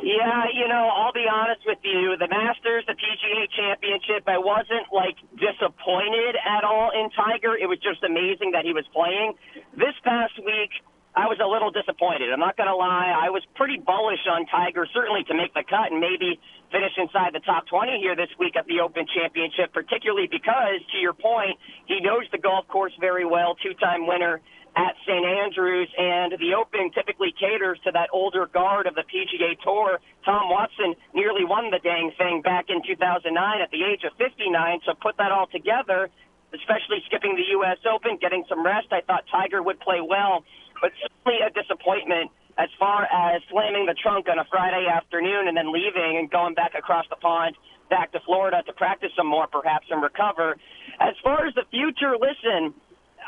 [0.06, 2.18] Yeah, you know, I'll be honest with you.
[2.22, 7.58] The Masters, the PGA Championship, I wasn't like disappointed at all in Tiger.
[7.58, 9.34] It was just amazing that he was playing.
[9.74, 10.70] This past week,
[11.18, 12.30] I was a little disappointed.
[12.30, 13.10] I'm not going to lie.
[13.10, 16.38] I was pretty bullish on Tiger, certainly to make the cut and maybe
[16.70, 20.98] finish inside the top 20 here this week at the Open Championship, particularly because, to
[21.02, 21.58] your point,
[21.90, 24.46] he knows the golf course very well, two time winner
[24.78, 25.26] at St.
[25.26, 29.98] Andrews, and the Open typically caters to that older guard of the PGA Tour.
[30.22, 34.54] Tom Watson nearly won the dang thing back in 2009 at the age of 59.
[34.86, 36.14] So put that all together,
[36.54, 37.82] especially skipping the U.S.
[37.90, 38.94] Open, getting some rest.
[38.94, 40.46] I thought Tiger would play well,
[40.82, 45.56] but certainly a disappointment as far as slamming the trunk on a Friday afternoon and
[45.56, 47.56] then leaving and going back across the pond
[47.90, 50.58] back to Florida to practice some more, perhaps, and recover.
[51.00, 52.74] As far as the future, listen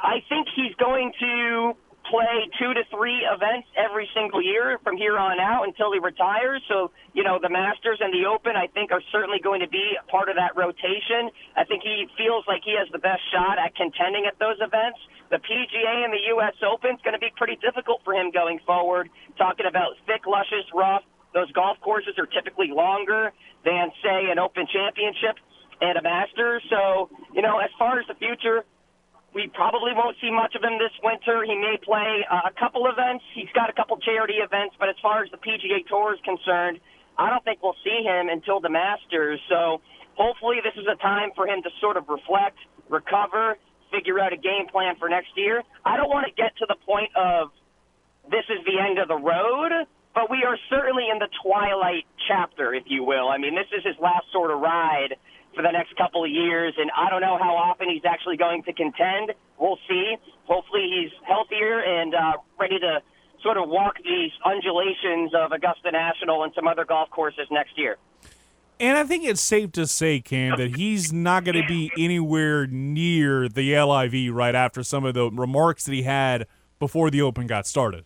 [0.01, 1.73] I think he's going to
[2.09, 6.61] play two to three events every single year from here on out until he retires.
[6.67, 9.95] So, you know, the Masters and the Open, I think, are certainly going to be
[9.95, 11.29] a part of that rotation.
[11.55, 14.99] I think he feels like he has the best shot at contending at those events.
[15.29, 16.57] The PGA and the U.S.
[16.65, 19.09] Open is going to be pretty difficult for him going forward.
[19.37, 21.05] Talking about thick, luscious, rough.
[21.33, 23.31] Those golf courses are typically longer
[23.63, 25.37] than, say, an Open Championship
[25.81, 26.63] and a Masters.
[26.69, 28.65] So, you know, as far as the future,
[29.33, 31.45] we probably won't see much of him this winter.
[31.45, 33.23] He may play uh, a couple events.
[33.35, 36.79] He's got a couple charity events, but as far as the PGA Tour is concerned,
[37.17, 39.39] I don't think we'll see him until the Masters.
[39.49, 39.81] So
[40.15, 42.57] hopefully this is a time for him to sort of reflect,
[42.89, 43.57] recover,
[43.91, 45.63] figure out a game plan for next year.
[45.85, 47.51] I don't want to get to the point of
[48.31, 49.71] this is the end of the road,
[50.13, 53.29] but we are certainly in the twilight chapter, if you will.
[53.29, 55.15] I mean, this is his last sort of ride
[55.59, 58.63] for the next couple of years, and I don't know how often he's actually going
[58.63, 59.33] to contend.
[59.59, 60.15] We'll see.
[60.45, 63.01] Hopefully, he's healthier and uh, ready to
[63.43, 67.97] sort of walk these undulations of Augusta National and some other golf courses next year.
[68.79, 72.65] And I think it's safe to say, Cam, that he's not going to be anywhere
[72.65, 76.47] near the LIV right after some of the remarks that he had
[76.79, 78.05] before the Open got started.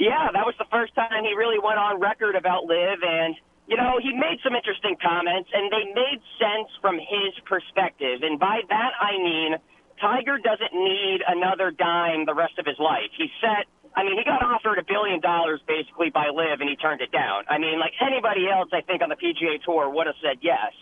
[0.00, 3.36] Yeah, that was the first time he really went on record about LIV, and
[3.68, 8.24] you know, he made some interesting comments, and they made sense from his perspective.
[8.24, 9.60] And by that, I mean,
[10.00, 13.12] Tiger doesn't need another dime the rest of his life.
[13.12, 13.68] He's set.
[13.92, 17.12] I mean, he got offered a billion dollars basically by LIV, and he turned it
[17.12, 17.44] down.
[17.48, 20.72] I mean, like anybody else, I think on the PGA Tour would have said yes.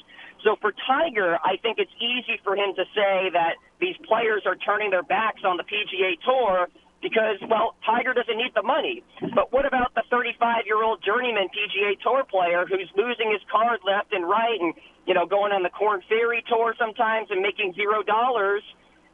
[0.45, 4.55] So for Tiger, I think it's easy for him to say that these players are
[4.55, 6.69] turning their backs on the PGA Tour
[7.03, 9.05] because, well, Tiger doesn't need the money.
[9.35, 13.81] But what about the 35 year old journeyman PGA Tour player who's losing his card
[13.85, 14.75] left and right and,
[15.07, 18.63] you know, going on the Korn Ferry Tour sometimes and making zero dollars?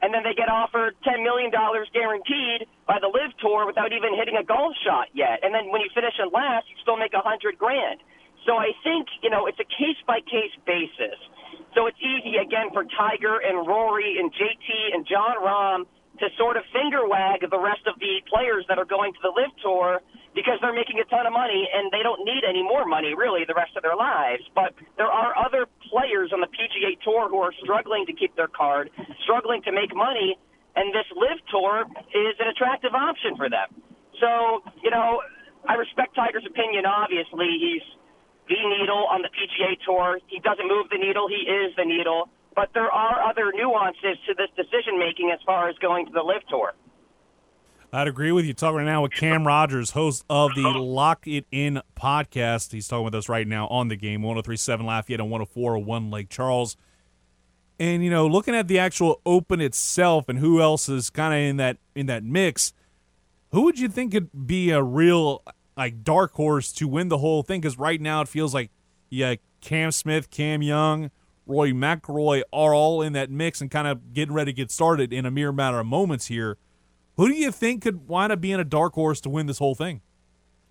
[0.03, 4.35] And then they get offered $10 million guaranteed by the LIV Tour without even hitting
[4.35, 5.39] a golf shot yet.
[5.43, 8.03] And then when you finish in last, you still make a 100 grand.
[8.43, 11.15] So I think, you know, it's a case by case basis.
[11.71, 15.87] So it's easy, again, for Tiger and Rory and JT and Jon Rahm
[16.23, 19.33] to sort of finger wag the rest of the players that are going to the
[19.35, 19.99] LIV Tour
[20.31, 23.43] because they're making a ton of money and they don't need any more money really
[23.43, 24.41] the rest of their lives.
[24.55, 28.47] But there are other players on the PGA Tour who are struggling to keep their
[28.47, 28.89] card,
[29.27, 30.39] struggling to make money,
[30.79, 31.83] and this LIV Tour
[32.15, 33.69] is an attractive option for them.
[34.23, 35.21] So, you know,
[35.67, 36.87] I respect Tiger's opinion.
[36.87, 37.85] Obviously, he's
[38.47, 40.19] the needle on the PGA Tour.
[40.27, 42.31] He doesn't move the needle; he is the needle.
[42.55, 46.21] But there are other nuances to this decision making as far as going to the
[46.21, 46.73] LIV Tour.
[47.91, 48.55] I'd agree with you.
[48.55, 52.71] Talking right now with Cam Rogers, host of the Lock It In podcast.
[52.71, 56.75] He's talking with us right now on the game, 1037 Lafayette and 104.1 Lake Charles.
[57.79, 61.39] And you know, looking at the actual Open itself and who else is kind of
[61.39, 62.73] in that in that mix,
[63.51, 65.43] who would you think could be a real
[65.77, 67.61] like dark horse to win the whole thing?
[67.61, 68.71] Because right now it feels like
[69.11, 71.11] yeah, Cam Smith, Cam Young,
[71.45, 75.11] Roy McIlroy are all in that mix and kind of getting ready to get started
[75.11, 76.57] in a mere matter of moments here.
[77.17, 79.75] Who do you think could wind up being a dark horse to win this whole
[79.75, 80.01] thing?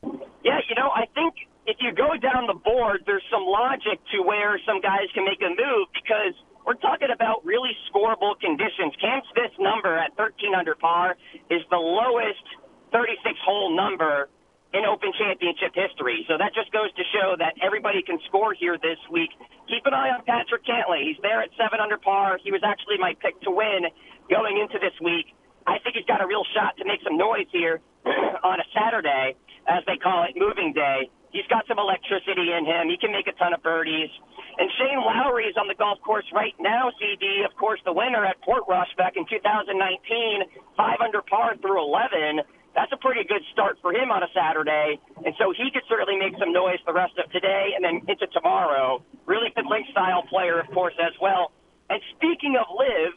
[0.03, 1.35] Yeah, you know, I think
[1.67, 5.41] if you go down the board, there's some logic to where some guys can make
[5.43, 6.35] a move because
[6.67, 8.95] we're talking about really scoreable conditions.
[9.01, 11.17] Cam Smith's number at 13 under par
[11.51, 12.43] is the lowest
[12.93, 14.29] 36 hole number
[14.73, 16.25] in Open Championship history.
[16.29, 19.31] So that just goes to show that everybody can score here this week.
[19.69, 21.05] Keep an eye on Patrick Cantlay.
[21.05, 22.41] He's there at 7 under par.
[22.41, 23.85] He was actually my pick to win
[24.33, 25.37] going into this week.
[25.67, 27.81] I think he's got a real shot to make some noise here
[28.43, 29.37] on a Saturday,
[29.69, 31.13] as they call it, moving day.
[31.33, 32.93] He's got some electricity in him.
[32.93, 34.11] He can make a ton of birdies.
[34.59, 37.41] And Shane Lowry is on the golf course right now, CD.
[37.49, 39.73] Of course, the winner at Port Portrush back in 2019,
[40.77, 42.45] five under par through 11.
[42.75, 44.99] That's a pretty good start for him on a Saturday.
[45.25, 48.27] And so he could certainly make some noise the rest of today and then into
[48.33, 49.05] tomorrow.
[49.27, 51.53] Really good link style player, of course, as well.
[51.91, 53.13] And speaking of LIV,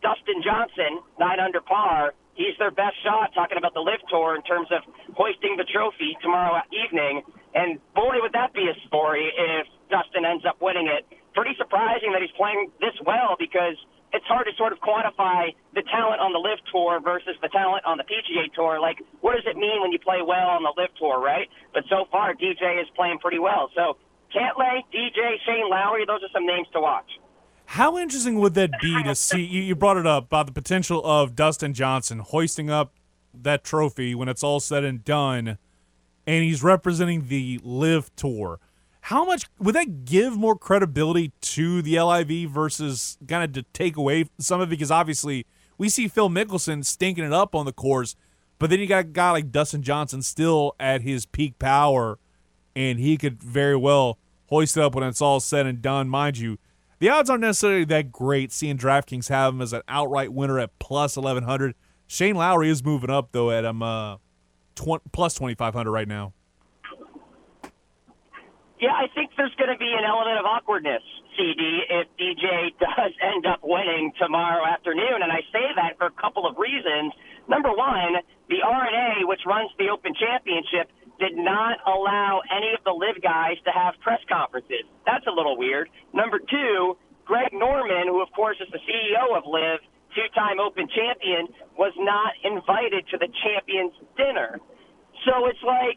[0.00, 2.14] Dustin Johnson, nine under par.
[2.34, 4.82] He's their best shot, talking about the LIV Tour in terms of
[5.14, 7.22] hoisting the trophy tomorrow evening.
[7.54, 11.06] And boy, would that be a story if Dustin ends up winning it.
[11.34, 13.78] Pretty surprising that he's playing this well because
[14.14, 17.84] it's hard to sort of quantify the talent on the LIV Tour versus the talent
[17.84, 18.80] on the PGA Tour.
[18.80, 21.50] Like, what does it mean when you play well on the LIV Tour, right?
[21.74, 23.70] But so far, DJ is playing pretty well.
[23.74, 23.98] So,
[24.30, 27.10] Cantlay, DJ, Shane Lowry, those are some names to watch.
[27.66, 29.42] How interesting would that be to see?
[29.42, 32.94] You, brought it up about the potential of Dustin Johnson hoisting up
[33.32, 35.58] that trophy when it's all said and done,
[36.26, 38.60] and he's representing the LIV Tour.
[39.08, 43.98] How much would that give more credibility to the LIV versus kind of to take
[43.98, 44.70] away some of it?
[44.70, 45.44] Because obviously
[45.76, 48.16] we see Phil Mickelson stinking it up on the course,
[48.58, 52.18] but then you got a guy like Dustin Johnson still at his peak power,
[52.74, 56.08] and he could very well hoist it up when it's all said and done.
[56.08, 56.56] Mind you,
[56.98, 58.52] the odds aren't necessarily that great.
[58.52, 61.74] Seeing DraftKings have him as an outright winner at plus eleven hundred.
[62.06, 64.16] Shane Lowry is moving up though at um uh,
[64.74, 66.32] tw- plus twenty five hundred right now.
[68.84, 71.00] Yeah, I think there's going to be an element of awkwardness,
[71.40, 75.24] CD, if DJ does end up winning tomorrow afternoon.
[75.24, 77.16] And I say that for a couple of reasons.
[77.48, 78.20] Number one,
[78.52, 83.56] the R&A, which runs the Open Championship, did not allow any of the LIV guys
[83.64, 84.84] to have press conferences.
[85.08, 85.88] That's a little weird.
[86.12, 89.80] Number two, Greg Norman, who of course is the CEO of LIV,
[90.12, 91.48] two-time Open champion,
[91.80, 94.60] was not invited to the champions dinner.
[95.24, 95.96] So it's like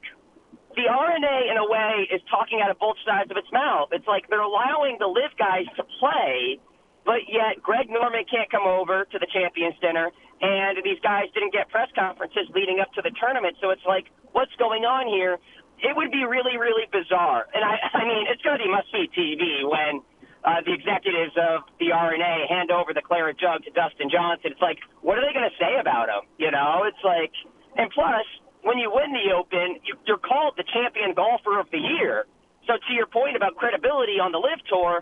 [0.77, 3.89] the R&A, in a way, is talking out of both sides of its mouth.
[3.91, 6.61] It's like they're allowing the LIV guys to play,
[7.01, 11.51] but yet Greg Norman can't come over to the champions dinner, and these guys didn't
[11.51, 13.57] get press conferences leading up to the tournament.
[13.57, 14.05] So it's like,
[14.37, 15.41] what's going on here?
[15.81, 17.49] It would be really, really bizarre.
[17.57, 20.05] And I, I mean, it's going to be must-see TV when
[20.45, 24.53] uh, the executives of the R&A hand over the claret jug to Dustin Johnson.
[24.53, 26.29] It's like, what are they going to say about him?
[26.37, 27.33] You know, it's like,
[27.73, 28.29] and plus,
[28.67, 32.27] when you win the Open, you, you're called the champion golfer of the year.
[32.67, 34.93] So to your point about credibility on the LIV Tour,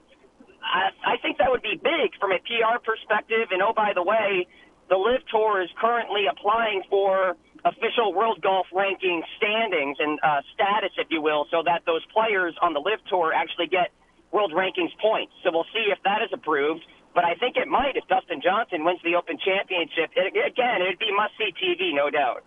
[0.61, 3.49] I, I think that would be big from a PR perspective.
[3.49, 4.45] And oh, by the way,
[4.85, 7.33] the LIV Tour is currently applying for
[7.65, 12.53] official World Golf Ranking standings and uh, status, if you will, so that those players
[12.61, 13.89] on the LIV Tour actually get
[14.29, 15.33] World Rankings points.
[15.41, 16.85] So we'll see if that is approved.
[17.17, 20.13] But I think it might if Dustin Johnson wins the Open Championship.
[20.13, 22.45] It, again, it'd be must see TV, no doubt.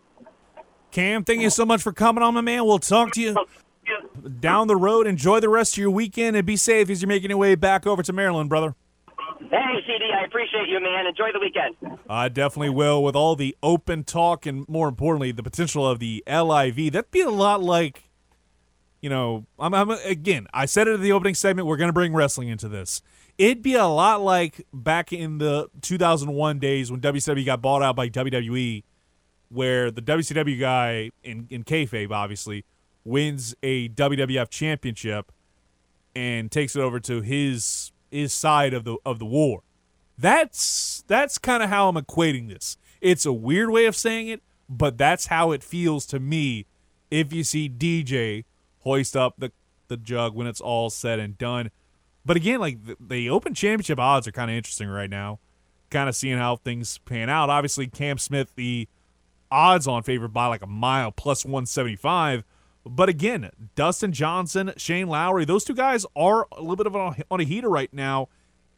[0.90, 2.64] Cam, thank you so much for coming on, my man.
[2.64, 3.36] We'll talk to you
[4.40, 5.06] down the road.
[5.06, 7.86] Enjoy the rest of your weekend and be safe as you're making your way back
[7.86, 8.74] over to Maryland, brother.
[9.50, 11.06] Hey, CD, I appreciate you, man.
[11.06, 12.00] Enjoy the weekend.
[12.08, 13.02] I definitely will.
[13.02, 17.20] With all the open talk and more importantly, the potential of the LIV, that'd be
[17.20, 18.10] a lot like,
[19.00, 20.48] you know, I'm, I'm again.
[20.52, 21.68] I said it in the opening segment.
[21.68, 23.00] We're going to bring wrestling into this.
[23.38, 27.94] It'd be a lot like back in the 2001 days when WWE got bought out
[27.94, 28.82] by WWE,
[29.50, 32.64] where the WCW guy in in kayfabe obviously
[33.04, 35.32] wins a WWF championship
[36.14, 39.62] and takes it over to his his side of the of the war.
[40.16, 42.76] That's that's kind of how I'm equating this.
[43.00, 46.66] It's a weird way of saying it, but that's how it feels to me
[47.10, 48.44] if you see DJ
[48.80, 49.52] hoist up the,
[49.88, 51.70] the jug when it's all said and done.
[52.24, 55.38] But again, like the, the Open Championship odds are kind of interesting right now.
[55.90, 57.48] Kind of seeing how things pan out.
[57.48, 58.88] Obviously, Cam Smith, the
[59.50, 62.44] odds on favored by like a mile, plus 175.
[62.84, 67.16] But again, Dustin Johnson, Shane Lowry, those two guys are a little bit of a,
[67.30, 68.28] on a heater right now.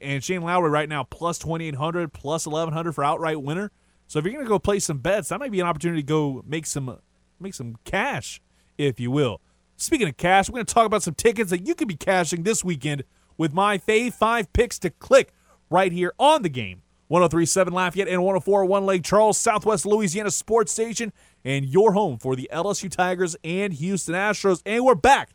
[0.00, 3.70] And Shane Lowry right now plus 2,800, plus 1,100 for outright winner.
[4.06, 6.06] So if you're going to go play some bets, that might be an opportunity to
[6.06, 6.98] go make some
[7.38, 8.40] make some cash,
[8.76, 9.40] if you will.
[9.76, 12.42] Speaking of cash, we're going to talk about some tickets that you could be cashing
[12.42, 13.04] this weekend
[13.38, 15.32] with my Fave 5 picks to click
[15.70, 16.82] right here on the game.
[17.10, 21.12] 1037 Lafayette and 1041 Lake Charles, Southwest Louisiana Sports Station,
[21.44, 24.62] and your home for the LSU Tigers and Houston Astros.
[24.64, 25.30] And we're back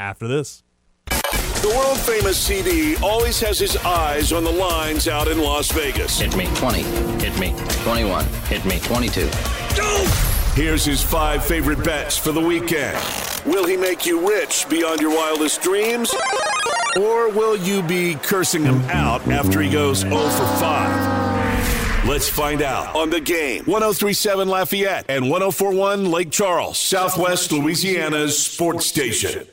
[0.00, 0.62] after this.
[1.10, 6.18] The world famous CD always has his eyes on the lines out in Las Vegas.
[6.18, 6.80] Hit me 20.
[7.22, 7.52] Hit me
[7.82, 8.24] 21.
[8.24, 9.28] Hit me 22.
[10.54, 12.96] Here's his five favorite bets for the weekend.
[13.44, 16.14] Will he make you rich beyond your wildest dreams?
[16.96, 21.17] Or will you be cursing him out after he goes 0 for 5?
[22.06, 23.64] Let's find out on the game.
[23.64, 29.46] 1037 Lafayette and 1041 Lake Charles, Southwest Louisiana's sports station.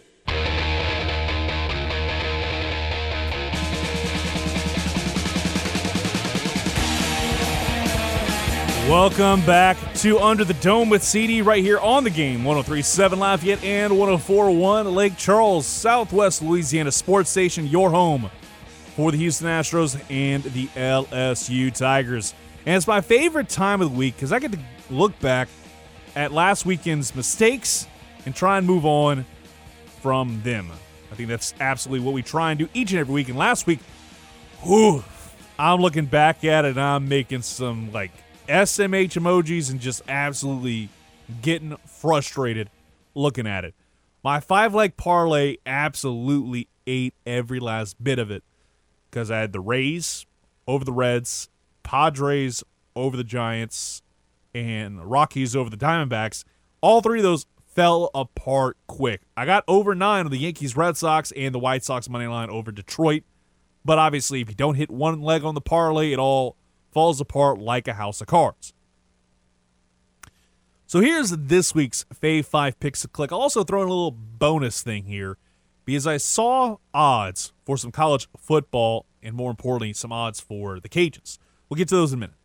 [8.88, 13.64] Welcome back to Under the Dome with CD right here on the game 1037 Lafayette
[13.64, 18.30] and 1041 Lake Charles, Southwest Louisiana Sports Station, your home
[18.96, 22.34] for the Houston Astros and the LSU Tigers.
[22.66, 25.50] And it's my favorite time of the week because I get to look back
[26.16, 27.88] at last weekend's mistakes
[28.26, 29.26] and try and move on
[30.02, 30.72] from them.
[31.12, 33.28] I think that's absolutely what we try and do each and every week.
[33.28, 33.80] And last week,
[34.64, 35.04] whew,
[35.60, 38.12] I'm looking back at it and I'm making some like
[38.48, 40.90] SMH emojis and just absolutely
[41.42, 42.70] getting frustrated
[43.14, 43.76] looking at it.
[44.24, 48.44] My five leg parlay absolutely ate every last bit of it
[49.16, 50.26] because I had the Rays
[50.68, 51.48] over the Reds,
[51.84, 52.66] Padres
[52.98, 54.02] over the Giants,
[54.54, 56.44] and Rockies over the Diamondbacks.
[56.82, 59.22] All three of those fell apart quick.
[59.38, 62.50] I got over nine on the Yankees, Red Sox, and the White Sox money line
[62.50, 63.24] over Detroit.
[63.86, 66.58] But obviously, if you don't hit one leg on the parlay, it all
[66.92, 68.74] falls apart like a house of cards.
[70.88, 73.32] So here's this week's Fave 5 Picks to Click.
[73.32, 75.38] I'll also throw in a little bonus thing here
[75.86, 80.90] because I saw odds for some college football and more importantly, some odds for the
[80.90, 81.38] Cajuns.
[81.70, 82.36] We'll get to those in a minute.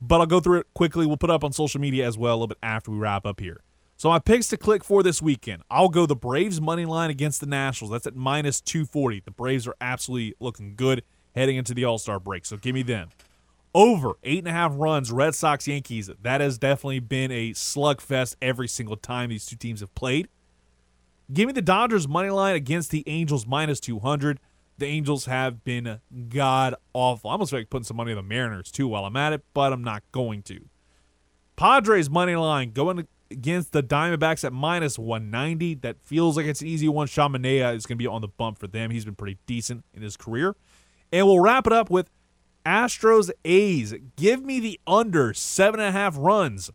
[0.00, 1.06] But I'll go through it quickly.
[1.06, 3.40] We'll put up on social media as well a little bit after we wrap up
[3.40, 3.62] here.
[3.96, 5.62] So my picks to click for this weekend.
[5.70, 7.92] I'll go the Braves money line against the Nationals.
[7.92, 9.20] That's at minus 240.
[9.24, 12.44] The Braves are absolutely looking good heading into the All Star break.
[12.44, 13.10] So give me them
[13.74, 16.10] over eight and a half runs, Red Sox Yankees.
[16.22, 20.28] That has definitely been a slugfest every single time these two teams have played.
[21.32, 24.38] Give me the Dodgers money line against the Angels minus 200.
[24.78, 27.30] The Angels have been god awful.
[27.30, 29.72] I almost like putting some money on the Mariners too while I'm at it, but
[29.72, 30.68] I'm not going to.
[31.56, 35.76] Padres money line going against the Diamondbacks at minus 190.
[35.76, 37.06] That feels like it's an easy one.
[37.06, 38.90] Sean Manaea is going to be on the bump for them.
[38.90, 40.54] He's been pretty decent in his career.
[41.12, 42.10] And we'll wrap it up with
[42.66, 43.94] Astros A's.
[44.16, 46.70] Give me the under seven and a half runs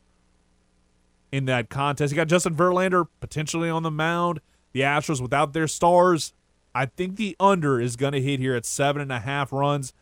[1.31, 2.11] in that contest.
[2.11, 4.39] You got Justin Verlander potentially on the mound.
[4.73, 6.33] The Astros without their stars.
[6.75, 9.93] I think the under is going to hit here at seven and a half runs.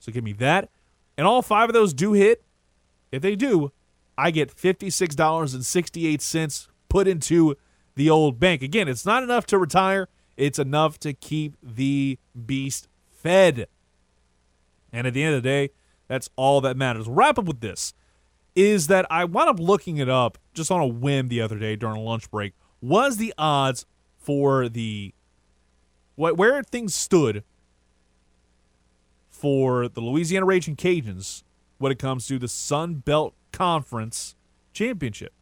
[0.00, 0.68] So give me that.
[1.16, 2.42] And all five of those do hit.
[3.12, 3.72] If they do,
[4.18, 7.56] I get $56.68 put into
[7.94, 8.62] the old bank.
[8.62, 13.68] Again, it's not enough to retire, it's enough to keep the beast fed.
[14.92, 15.70] And at the end of the day,
[16.08, 17.08] that's all that matters.
[17.08, 17.94] Wrap up with this
[18.56, 21.76] is that I wound up looking it up just on a whim the other day
[21.76, 22.54] during a lunch break.
[22.80, 23.84] Was the odds
[24.18, 25.14] for the
[26.16, 27.44] what where things stood
[29.28, 31.42] for the Louisiana Raging Cajuns
[31.78, 34.34] when it comes to the Sun Belt Conference
[34.72, 35.32] Championship.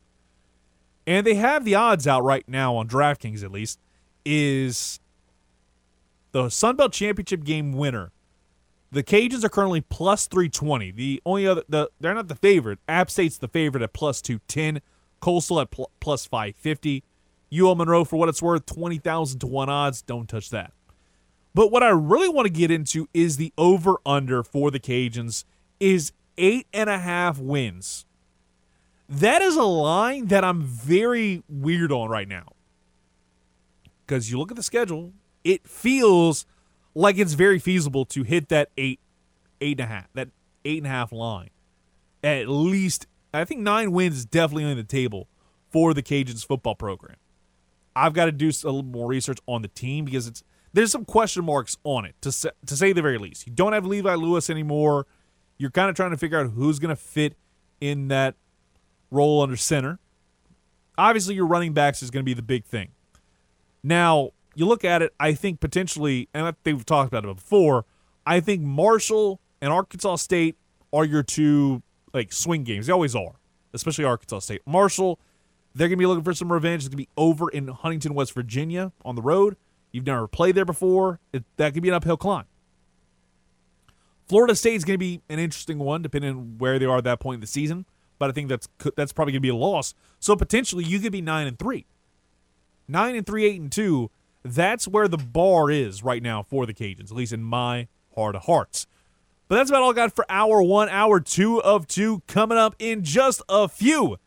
[1.06, 3.78] And they have the odds out right now on DraftKings at least
[4.24, 4.98] is
[6.32, 8.10] the Sun Belt Championship game winner
[8.94, 10.92] the Cajuns are currently plus 320.
[10.92, 12.78] The only other, the they're not the favorite.
[12.88, 14.80] App State's the favorite at plus 210.
[15.20, 17.02] Coastal at pl- plus 550.
[17.52, 20.02] UL Monroe, for what it's worth, 20,000 to 1 odds.
[20.02, 20.72] Don't touch that.
[21.54, 25.44] But what I really want to get into is the over under for the Cajuns
[25.78, 28.06] is eight and a half wins.
[29.08, 32.52] That is a line that I'm very weird on right now.
[34.06, 35.12] Because you look at the schedule,
[35.44, 36.46] it feels
[36.94, 39.00] like it's very feasible to hit that eight,
[39.60, 40.28] eight and a half, that
[40.64, 41.50] eight and a half line.
[42.22, 45.28] At least, I think nine wins is definitely on the table
[45.70, 47.16] for the Cajuns football program.
[47.96, 50.42] I've got to do a little more research on the team because it's
[50.72, 53.46] there's some question marks on it to say, to say the very least.
[53.46, 55.06] You don't have Levi Lewis anymore.
[55.56, 57.36] You're kind of trying to figure out who's going to fit
[57.80, 58.34] in that
[59.10, 60.00] role under center.
[60.98, 62.90] Obviously, your running backs is going to be the big thing.
[63.84, 67.36] Now, you look at it, I think potentially, and I think we've talked about it
[67.36, 67.84] before,
[68.26, 70.56] I think Marshall and Arkansas State
[70.92, 71.82] are your two
[72.12, 72.86] like swing games.
[72.86, 73.34] They always are,
[73.72, 74.62] especially Arkansas State.
[74.66, 75.18] Marshall,
[75.74, 76.84] they're going to be looking for some revenge.
[76.84, 79.56] It's to be over in Huntington, West Virginia on the road.
[79.92, 81.20] You've never played there before.
[81.32, 82.46] It, that could be an uphill climb.
[84.26, 87.04] Florida State is going to be an interesting one, depending on where they are at
[87.04, 87.84] that point in the season.
[88.18, 89.94] But I think that's that's probably going to be a loss.
[90.20, 91.84] So potentially you could be nine and three,
[92.88, 94.10] nine and three, eight and two.
[94.44, 98.36] That's where the bar is right now for the Cajuns, at least in my heart
[98.36, 98.86] of hearts.
[99.48, 102.76] But that's about all I got for hour one, hour two of two coming up
[102.78, 104.18] in just a few.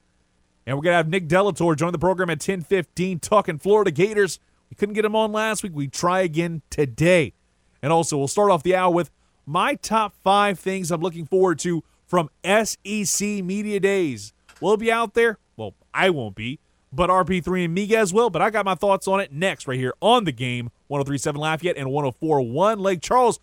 [0.65, 3.91] And we're gonna have Nick de la Torre join the program at 10:15, talking Florida
[3.91, 4.39] Gators.
[4.69, 5.73] We couldn't get him on last week.
[5.73, 7.33] We try again today.
[7.81, 9.11] And also, we'll start off the hour with
[9.45, 14.33] my top five things I'm looking forward to from SEC Media Days.
[14.59, 15.37] Will it be out there?
[15.55, 16.59] Well, I won't be,
[16.91, 18.29] but RP3 and Miguez well.
[18.29, 21.77] But I got my thoughts on it next, right here on the game 1037 Lafayette
[21.77, 23.39] and 1041 Lake Charles.